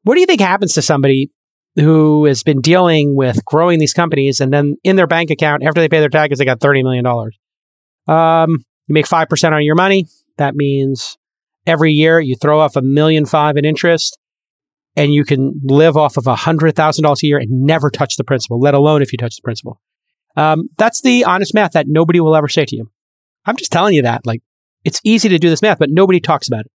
[0.02, 1.30] What do you think happens to somebody
[1.74, 5.80] who has been dealing with growing these companies and then in their bank account, after
[5.80, 7.06] they pay their taxes, they got $30 million?
[8.08, 10.06] Um, you make 5% on your money.
[10.38, 11.16] That means
[11.66, 14.18] every year you throw off a million five in interest
[14.96, 18.16] and you can live off of a hundred thousand dollars a year and never touch
[18.16, 19.80] the principal, let alone if you touch the principal.
[20.36, 22.90] Um, that's the honest math that nobody will ever say to you.
[23.44, 24.26] I'm just telling you that.
[24.26, 24.42] Like,
[24.84, 26.72] it's easy to do this math, but nobody talks about it.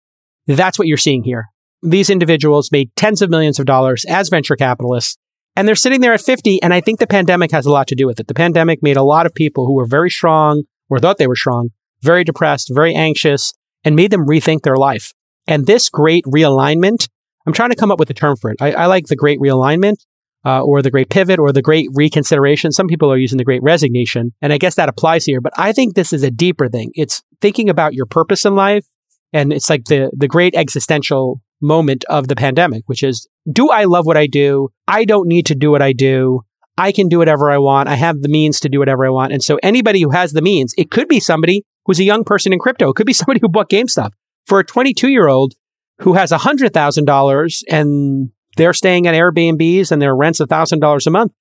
[0.46, 1.46] That's what you're seeing here.
[1.82, 5.16] These individuals made tens of millions of dollars as venture capitalists,
[5.56, 6.62] and they're sitting there at 50.
[6.62, 8.28] And I think the pandemic has a lot to do with it.
[8.28, 11.36] The pandemic made a lot of people who were very strong or thought they were
[11.36, 11.70] strong,
[12.02, 13.52] very depressed, very anxious,
[13.84, 15.12] and made them rethink their life.
[15.46, 17.08] And this great realignment
[17.48, 18.60] I'm trying to come up with a term for it.
[18.60, 20.04] I, I like the great realignment
[20.44, 22.72] uh, or the great pivot or the great reconsideration.
[22.72, 25.40] Some people are using the great resignation, and I guess that applies here.
[25.40, 26.90] But I think this is a deeper thing.
[26.92, 28.84] It's thinking about your purpose in life,
[29.32, 33.84] and it's like the the great existential moment of the pandemic, which is: Do I
[33.84, 34.68] love what I do?
[34.86, 36.42] I don't need to do what I do.
[36.76, 37.88] I can do whatever I want.
[37.88, 39.32] I have the means to do whatever I want.
[39.32, 42.52] And so anybody who has the means, it could be somebody who's a young person
[42.52, 42.90] in crypto.
[42.90, 44.10] It could be somebody who bought GameStop.
[44.46, 45.54] For a 22 year old,
[45.98, 51.32] who has $100,000 and they're staying at Airbnbs and their rent's $1,000 a month.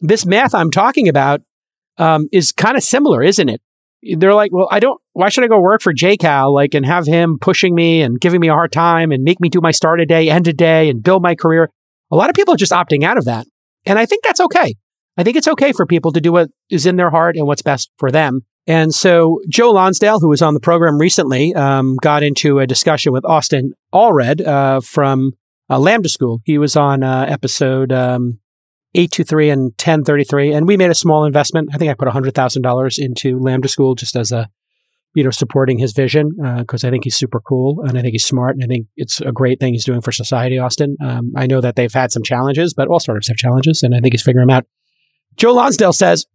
[0.00, 1.40] This math I'm talking about
[1.98, 3.60] um, is kind of similar, isn't it?
[4.02, 7.06] They're like, well, I don't, why should I go work for JCal, like, and have
[7.06, 10.00] him pushing me and giving me a hard time and make me do my start
[10.00, 11.70] a day, end a day, and build my career?
[12.10, 13.46] A lot of people are just opting out of that.
[13.84, 14.74] And I think that's okay.
[15.16, 17.62] I think it's okay for people to do what is in their heart and what's
[17.62, 18.42] best for them.
[18.66, 23.12] And so Joe Lonsdale, who was on the program recently, um, got into a discussion
[23.12, 25.32] with Austin Allred uh, from
[25.70, 26.40] uh, Lambda School.
[26.44, 28.40] He was on uh, episode um,
[28.94, 31.68] 823 and 1033, and we made a small investment.
[31.72, 34.48] I think I put $100,000 into Lambda School just as a,
[35.14, 38.12] you know, supporting his vision because uh, I think he's super cool and I think
[38.12, 40.96] he's smart and I think it's a great thing he's doing for society, Austin.
[41.00, 44.00] Um, I know that they've had some challenges, but all startups have challenges, and I
[44.00, 44.66] think he's figuring them out.
[45.36, 46.26] Joe Lonsdale says,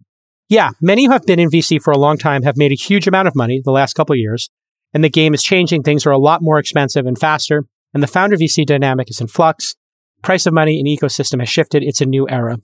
[0.51, 3.07] yeah, many who have been in VC for a long time have made a huge
[3.07, 4.49] amount of money the last couple years,
[4.93, 5.81] and the game is changing.
[5.81, 9.27] Things are a lot more expensive and faster, and the founder VC dynamic is in
[9.27, 9.75] flux.
[10.21, 11.83] Price of money and ecosystem has shifted.
[11.83, 12.57] It's a new era.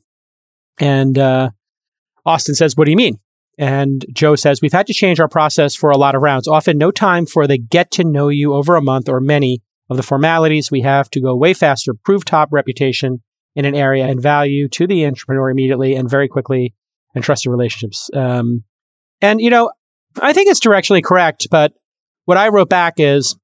[0.77, 1.51] And uh,
[2.25, 3.19] Austin says, What do you mean?
[3.57, 6.45] And Joe says, We've had to change our process for a lot of rounds.
[6.45, 9.95] Often no time for the get to know you over a month or many of
[9.95, 10.69] the formalities.
[10.69, 13.23] We have to go way faster, prove top reputation
[13.55, 16.73] in an area and value to the entrepreneur immediately and very quickly
[17.15, 18.09] and trusted relationships.
[18.13, 18.63] Um,
[19.21, 19.71] and, you know,
[20.21, 21.73] I think it's directionally correct, but
[22.25, 23.35] what I wrote back is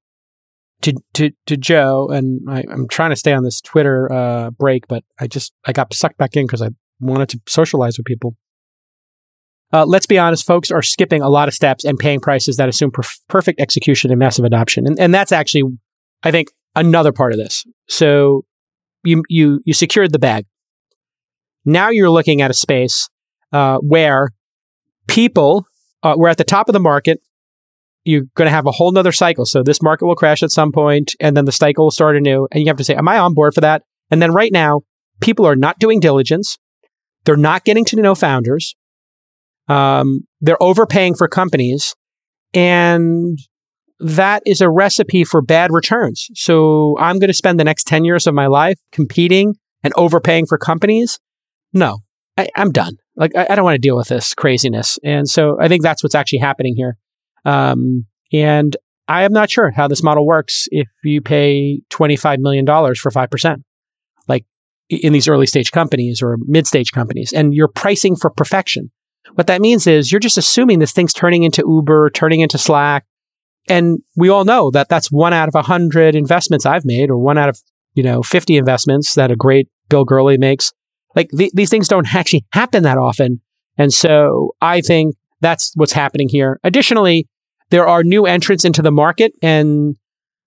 [0.82, 4.86] to, to, to Joe, and I, am trying to stay on this Twitter uh, break,
[4.88, 8.36] but I just, I got sucked back in because I wanted to socialize with people.
[9.72, 12.68] Uh, let's be honest, folks are skipping a lot of steps and paying prices that
[12.68, 14.86] assume perf- perfect execution and massive adoption.
[14.86, 15.64] And, and that's actually,
[16.22, 17.64] I think, another part of this.
[17.88, 18.44] So
[19.02, 20.46] you, you, you secured the bag.
[21.64, 23.08] Now you're looking at a space
[23.54, 24.30] uh, where
[25.06, 25.64] people
[26.02, 27.20] uh, we're at the top of the market.
[28.04, 29.46] You're going to have a whole nother cycle.
[29.46, 32.46] So this market will crash at some point, and then the cycle will start anew.
[32.52, 34.82] And you have to say, "Am I on board for that?" And then right now,
[35.22, 36.58] people are not doing diligence.
[37.24, 38.74] They're not getting to know founders.
[39.68, 41.94] Um, they're overpaying for companies,
[42.52, 43.38] and
[43.98, 46.28] that is a recipe for bad returns.
[46.34, 50.44] So I'm going to spend the next 10 years of my life competing and overpaying
[50.46, 51.18] for companies.
[51.72, 52.00] No,
[52.36, 52.96] I, am done.
[53.16, 54.98] Like, I, I don't want to deal with this craziness.
[55.04, 56.96] And so I think that's what's actually happening here.
[57.44, 62.66] Um, and I am not sure how this model works if you pay $25 million
[62.66, 63.62] for 5%,
[64.28, 64.46] like
[64.88, 68.90] in these early stage companies or mid stage companies, and you're pricing for perfection.
[69.34, 73.04] What that means is you're just assuming this thing's turning into Uber, turning into Slack.
[73.68, 77.18] And we all know that that's one out of a hundred investments I've made or
[77.18, 77.60] one out of,
[77.94, 80.72] you know, 50 investments that a great Bill Gurley makes.
[81.14, 83.40] Like th- these things don't actually happen that often.
[83.76, 86.60] And so I think that's what's happening here.
[86.64, 87.28] Additionally,
[87.70, 89.32] there are new entrants into the market.
[89.42, 89.96] And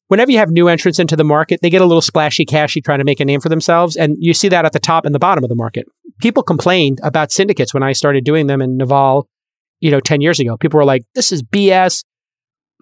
[0.07, 2.99] whenever you have new entrants into the market, they get a little splashy cashy trying
[2.99, 3.95] to make a name for themselves.
[3.95, 5.86] And you see that at the top and the bottom of the market.
[6.20, 9.28] People complained about syndicates when I started doing them in Naval,
[9.80, 10.57] you know, 10 years ago.
[10.57, 12.03] People were like, this is BS.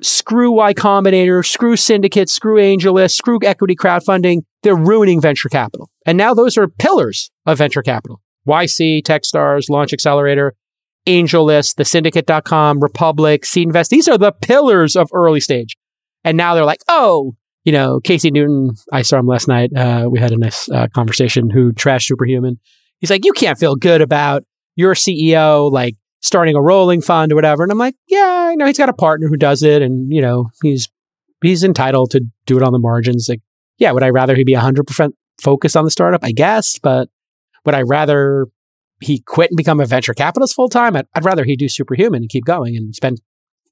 [0.01, 4.41] Screw Y Combinator, screw syndicates, screw AngelList, screw equity crowdfunding.
[4.61, 5.89] They're ruining venture capital.
[6.05, 8.21] And now those are pillars of venture capital.
[8.47, 10.53] YC, Techstars, Launch Accelerator,
[11.07, 13.89] AngelList, the syndicate.com, Republic, Seed Invest.
[13.89, 15.77] These are the pillars of early stage.
[16.23, 19.71] And now they're like, oh, you know, Casey Newton, I saw him last night.
[19.75, 22.59] Uh, we had a nice uh, conversation who trashed Superhuman.
[22.99, 24.43] he's like, you can't feel good about
[24.75, 25.95] your CEO like
[26.25, 27.61] starting a rolling fund or whatever.
[27.61, 30.21] And I'm like, yeah, I know he's got a partner who does it, and you
[30.21, 30.89] know he's
[31.41, 33.27] he's entitled to do it on the margins.
[33.29, 33.41] Like,
[33.77, 36.23] yeah, would I rather he be 100 percent focused on the startup?
[36.23, 37.09] I guess, but
[37.65, 38.47] would I rather
[39.01, 40.95] he quit and become a venture capitalist full time?
[40.95, 43.21] I'd, I'd, rather he do superhuman and keep going and spend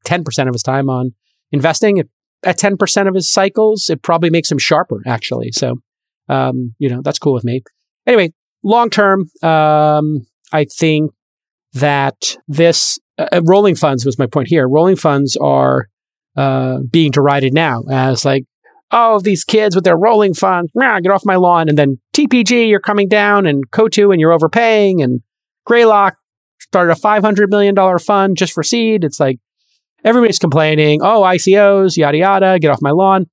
[0.06, 1.14] 10% of his time on
[1.51, 2.04] investing.
[2.45, 5.51] At 10% of his cycles, it probably makes him sharper, actually.
[5.54, 5.78] So,
[6.28, 7.64] um, you know, that's cool with me.
[8.06, 8.34] Anyway,
[8.64, 11.14] long term, um, I think
[11.74, 14.67] that this uh, uh, rolling funds was my point here.
[14.67, 15.88] Rolling funds are
[16.36, 18.45] uh, being derided now as like,
[18.91, 21.67] oh, these kids with their rolling funds, get off my lawn.
[21.67, 25.21] And then TPG, you're coming down, and Coatue, and you're overpaying, and
[25.65, 26.15] Greylock
[26.59, 29.03] started a $500 million fund just for seed.
[29.03, 29.39] It's like
[30.03, 33.26] everybody's complaining, oh, ICOs, yada, yada, get off my lawn.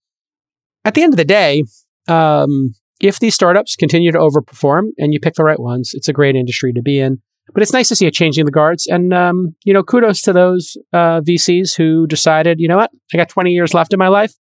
[0.85, 1.65] At the end of the day,
[2.09, 6.13] um, if these startups continue to overperform and you pick the right ones, it's a
[6.13, 7.21] great industry to be in.
[7.53, 8.87] But it's nice to see it changing the guards.
[8.87, 13.17] And, um, you know, kudos to those uh, VCs who decided, you know what, I
[13.17, 14.35] got 20 years left in my life.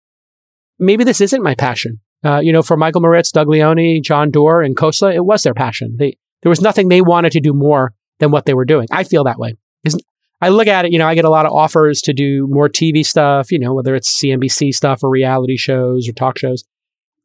[0.78, 2.00] Maybe this isn't my passion.
[2.24, 5.54] Uh, you know, for Michael Moritz, Doug Leone, John Doerr, and Khosla, it was their
[5.54, 5.96] passion.
[5.98, 8.88] They, there was nothing they wanted to do more than what they were doing.
[8.90, 9.54] I feel that way.
[9.84, 10.02] Isn't,
[10.40, 12.68] I look at it, you know, I get a lot of offers to do more
[12.68, 16.64] TV stuff, you know, whether it's CNBC stuff or reality shows or talk shows.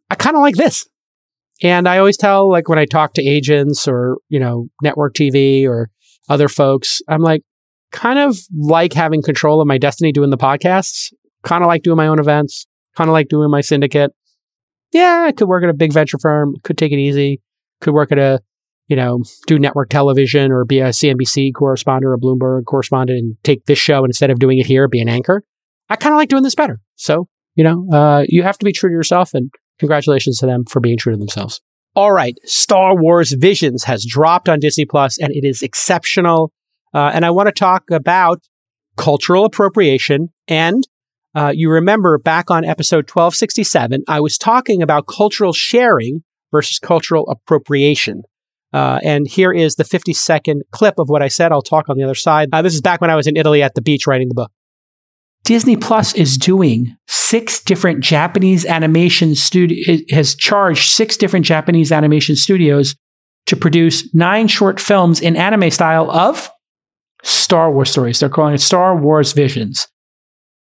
[0.10, 0.88] I kind of like this.
[1.64, 5.66] And I always tell, like, when I talk to agents or, you know, network TV
[5.66, 5.90] or
[6.28, 7.42] other folks, I'm like,
[7.94, 11.96] kind of like having control of my destiny doing the podcasts, kind of like doing
[11.96, 14.12] my own events, kind of like doing my syndicate.
[14.92, 17.42] Yeah, I could work at a big venture firm, could take it easy,
[17.80, 18.42] could work at a,
[18.88, 23.66] you know, do network television or be a CNBC correspondent or Bloomberg correspondent and take
[23.66, 25.44] this show instead of doing it here, be an anchor.
[25.90, 26.80] I kind of like doing this better.
[26.96, 30.66] So, you know, uh, you have to be true to yourself and Congratulations to them
[30.66, 31.62] for being true to themselves.
[31.96, 36.52] All right, Star Wars Visions has dropped on Disney Plus, and it is exceptional.
[36.94, 38.42] Uh, and I want to talk about
[38.98, 40.30] cultural appropriation.
[40.48, 40.84] And
[41.36, 47.28] uh, you remember back on episode 1267, I was talking about cultural sharing versus cultural
[47.30, 48.24] appropriation.
[48.72, 51.52] Uh, and here is the 50 second clip of what I said.
[51.52, 52.50] I'll talk on the other side.
[52.52, 54.52] Uh, this is back when I was in Italy at the beach writing the book.
[55.44, 62.36] Disney Plus is doing six different Japanese animation studio has charged six different Japanese animation
[62.36, 62.96] studios
[63.48, 66.50] to produce nine short films in anime style of
[67.24, 68.20] Star Wars stories.
[68.20, 69.88] They're calling it Star Wars Visions.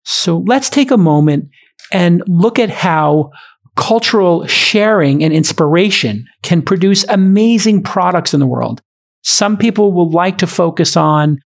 [0.04, 1.50] So let's take a moment
[1.92, 3.32] and look at how
[3.76, 8.82] cultural sharing and inspiration can produce amazing products in the world.
[9.24, 11.40] Some people will like to focus on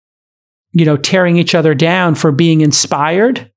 [0.75, 3.49] you know, tearing each other down for being inspired,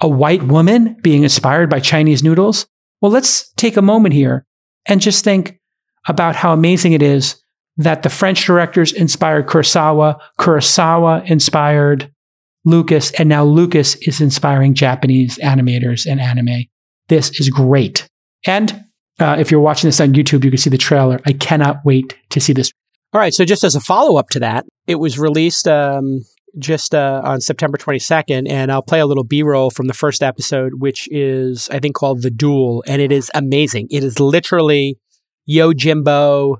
[0.00, 2.66] a white woman being inspired by Chinese noodles.
[3.02, 4.46] Well, let's take a moment here
[4.86, 5.60] and just think
[6.08, 7.36] about how amazing it is
[7.76, 12.10] that the French directors inspired Kurosawa, Kurosawa inspired
[12.64, 16.64] Lucas, and now Lucas is inspiring Japanese animators and anime.
[17.08, 18.08] This is great.
[18.46, 18.84] And
[19.20, 21.20] uh, if you're watching this on YouTube, you can see the trailer.
[21.26, 22.72] I cannot wait to see this.
[23.12, 23.34] All right.
[23.34, 26.22] So, just as a follow up to that, it was released um,
[26.58, 30.22] just uh, on September 22nd, and I'll play a little B roll from the first
[30.22, 32.84] episode, which is, I think, called The Duel.
[32.86, 33.88] And it is amazing.
[33.90, 34.98] It is literally
[35.46, 36.56] Yo Yojimbo,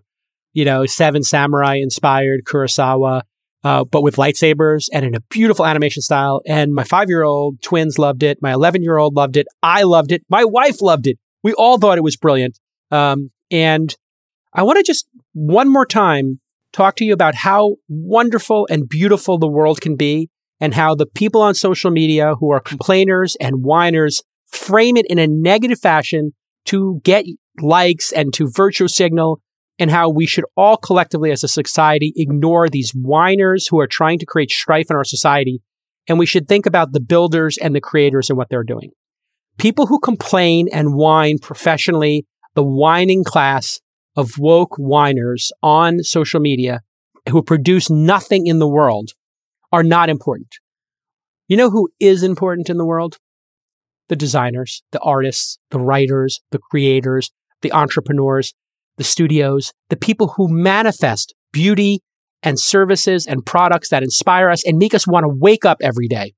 [0.53, 3.23] you know, Seven Samurai inspired Kurosawa,
[3.63, 6.43] uh, but with lightsabers and in a beautiful animation style.
[6.47, 8.39] And my five year old twins loved it.
[8.43, 9.47] My 11 year old loved it.
[9.63, 10.23] I loved it.
[10.29, 11.19] My wife loved it.
[11.43, 12.59] We all thought it was brilliant.
[12.91, 13.95] Um, and
[14.53, 16.41] I want to just one more time
[16.75, 20.29] talk to you about how wonderful and beautiful the world can be
[20.61, 25.19] and how the people on social media who are complainers and whiners frame it in
[25.19, 26.33] a negative fashion
[26.67, 27.25] to get
[27.61, 29.41] likes and to virtue signal
[29.79, 34.19] and how we should all collectively as a society ignore these whiners who are trying
[34.19, 35.61] to create strife in our society.
[36.09, 38.91] And we should think about the builders and the creators and what they're doing.
[39.59, 43.81] People who complain and whine professionally, the whining class
[44.17, 46.81] of woke whiners on social media
[47.29, 49.13] who produce nothing in the world
[49.73, 50.49] are not important.
[51.49, 53.19] You know who is important in the world?
[54.09, 57.31] The designers, the artists, the writers, the creators,
[57.63, 58.55] the entrepreneurs,
[58.97, 62.01] the studios, the people who manifest beauty
[62.43, 66.07] and services and products that inspire us and make us want to wake up every
[66.07, 66.35] day.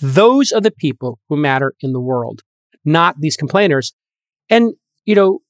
[0.00, 2.42] Those are the people who matter in the world,
[2.84, 3.92] not these complainers.
[4.48, 4.72] And,
[5.04, 5.40] you know,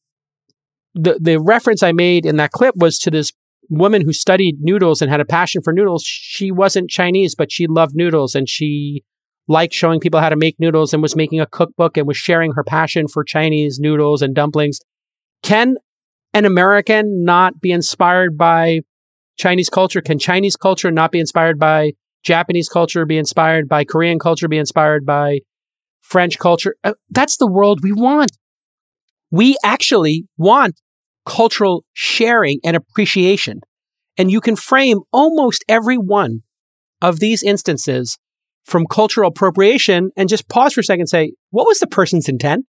[0.95, 3.33] the the reference I made in that clip was to this
[3.69, 6.05] woman who studied noodles and had a passion for noodles.
[6.05, 9.03] She wasn't Chinese, but she loved noodles and she
[9.49, 12.53] liked showing people how to make noodles and was making a cookbook and was sharing
[12.53, 14.79] her passion for Chinese noodles and dumplings.
[15.43, 15.77] Can
[16.35, 18.81] an American not be inspired by
[19.39, 20.01] Chinese culture?
[20.01, 24.59] Can Chinese culture not be inspired by Japanese culture, be inspired by Korean culture, be
[24.59, 25.41] inspired by
[26.01, 26.77] French culture?
[26.85, 28.33] Uh, that's the world we want.
[29.33, 30.81] We actually want
[31.27, 33.63] cultural sharing and appreciation.
[34.19, 36.43] And you can frame almost every one
[37.01, 38.19] of these instances
[38.65, 42.29] from cultural appropriation and just pause for a second and say, what was the person's
[42.29, 42.67] intent?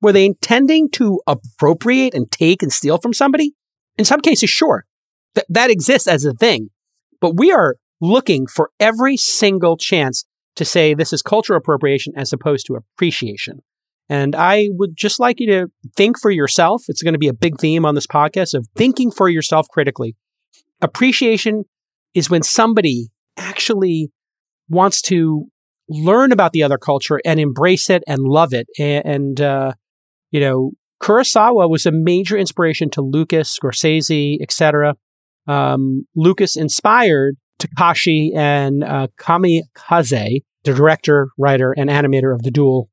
[0.00, 3.52] Were they intending to appropriate and take and steal from somebody?
[3.96, 4.84] In some cases, sure.
[5.36, 6.70] Th- that exists as a thing.
[7.20, 10.24] But we are looking for every single chance
[10.56, 13.60] to say this is cultural appropriation as opposed to appreciation.
[14.12, 16.82] And I would just like you to think for yourself.
[16.88, 20.16] It's going to be a big theme on this podcast of thinking for yourself critically.
[20.82, 21.64] Appreciation
[22.12, 23.08] is when somebody
[23.38, 24.10] actually
[24.68, 25.46] wants to
[25.88, 28.66] learn about the other culture and embrace it and love it.
[28.78, 29.72] And, uh,
[30.30, 34.94] you know, Kurosawa was a major inspiration to Lucas, Scorsese, etc.
[35.46, 42.90] Um, Lucas inspired Takashi and uh, Kamikaze, the director, writer, and animator of The Duel.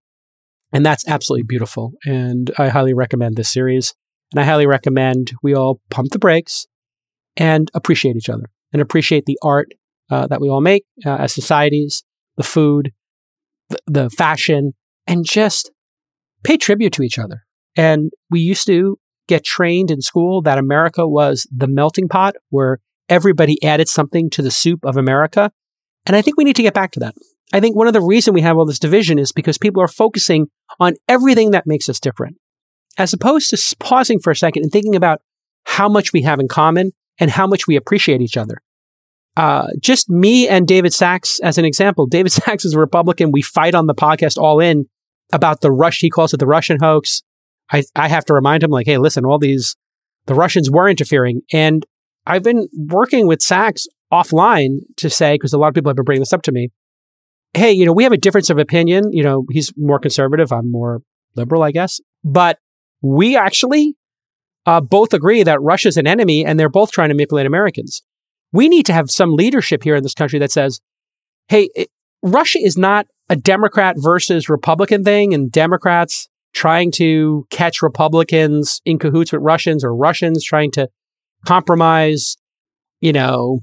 [0.72, 1.94] And that's absolutely beautiful.
[2.06, 3.94] And I highly recommend this series.
[4.32, 6.68] And I highly recommend we all pump the brakes
[7.36, 9.70] and appreciate each other and appreciate the art
[10.12, 12.04] uh, that we all make uh, as societies,
[12.38, 12.92] the food,
[13.70, 14.74] the, the fashion,
[15.08, 15.72] and just
[16.44, 17.46] pay tribute to each other.
[17.76, 22.80] And we used to get trained in school that America was the melting pot where
[23.08, 25.52] everybody added something to the soup of America.
[26.06, 27.16] And I think we need to get back to that.
[27.52, 29.88] I think one of the reasons we have all this division is because people are
[29.88, 30.48] focusing
[30.80, 32.38] on everything that makes us different,
[32.98, 35.22] as opposed to pausing for a second and thinking about
[35.66, 38.62] how much we have in common and how much we appreciate each other.
[39.36, 42.06] Uh, just me and David Sacks as an example.
[42.12, 43.32] David Sacks is a Republican.
[43.32, 44.86] We fight on the podcast all in
[45.32, 46.00] about the rush.
[46.00, 47.22] He calls it the Russian hoax.
[47.72, 49.76] I, I have to remind him like, hey, listen, all these,
[50.26, 51.42] the Russians were interfering.
[51.54, 51.86] And
[52.26, 56.06] I've been working with Sacks offline to say, because a lot of people have been
[56.06, 56.70] bringing this up to me.
[57.54, 59.12] Hey, you know, we have a difference of opinion.
[59.12, 60.52] You know, he's more conservative.
[60.52, 61.02] I'm more
[61.36, 62.00] liberal, I guess.
[62.24, 62.60] But
[63.02, 63.96] we actually
[64.66, 68.04] uh, both agree that Russia's an enemy and they're both trying to manipulate Americans.
[68.52, 70.82] We need to have some leadership here in this country that says,
[71.48, 71.90] hey, it,
[72.22, 78.98] Russia is not a Democrat versus Republican thing and Democrats trying to catch Republicans in
[78.98, 80.90] cahoots with Russians or Russians trying to
[81.46, 82.38] compromise,
[83.00, 83.60] you know,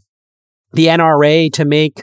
[0.73, 2.03] the NRA to make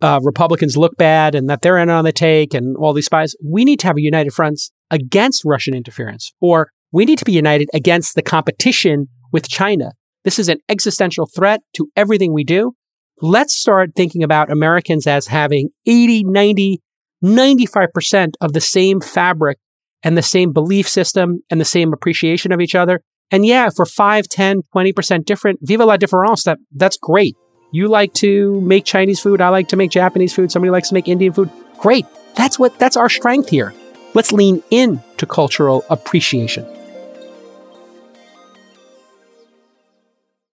[0.00, 3.34] uh, Republicans look bad and that they're in on the take and all these spies.
[3.44, 7.32] We need to have a united front against Russian interference, or we need to be
[7.32, 9.92] united against the competition with China.
[10.24, 12.72] This is an existential threat to everything we do.
[13.20, 16.80] Let's start thinking about Americans as having 80, 90,
[17.24, 19.58] 95% of the same fabric
[20.02, 23.00] and the same belief system and the same appreciation of each other.
[23.30, 27.34] And yeah, if we're 5, 10, 20% different, viva la différence, that, that's great.
[27.70, 29.40] You like to make Chinese food.
[29.40, 30.50] I like to make Japanese food.
[30.50, 31.50] Somebody likes to make Indian food.
[31.78, 32.06] Great.
[32.34, 33.74] That's what, that's our strength here.
[34.14, 36.64] Let's lean in to cultural appreciation.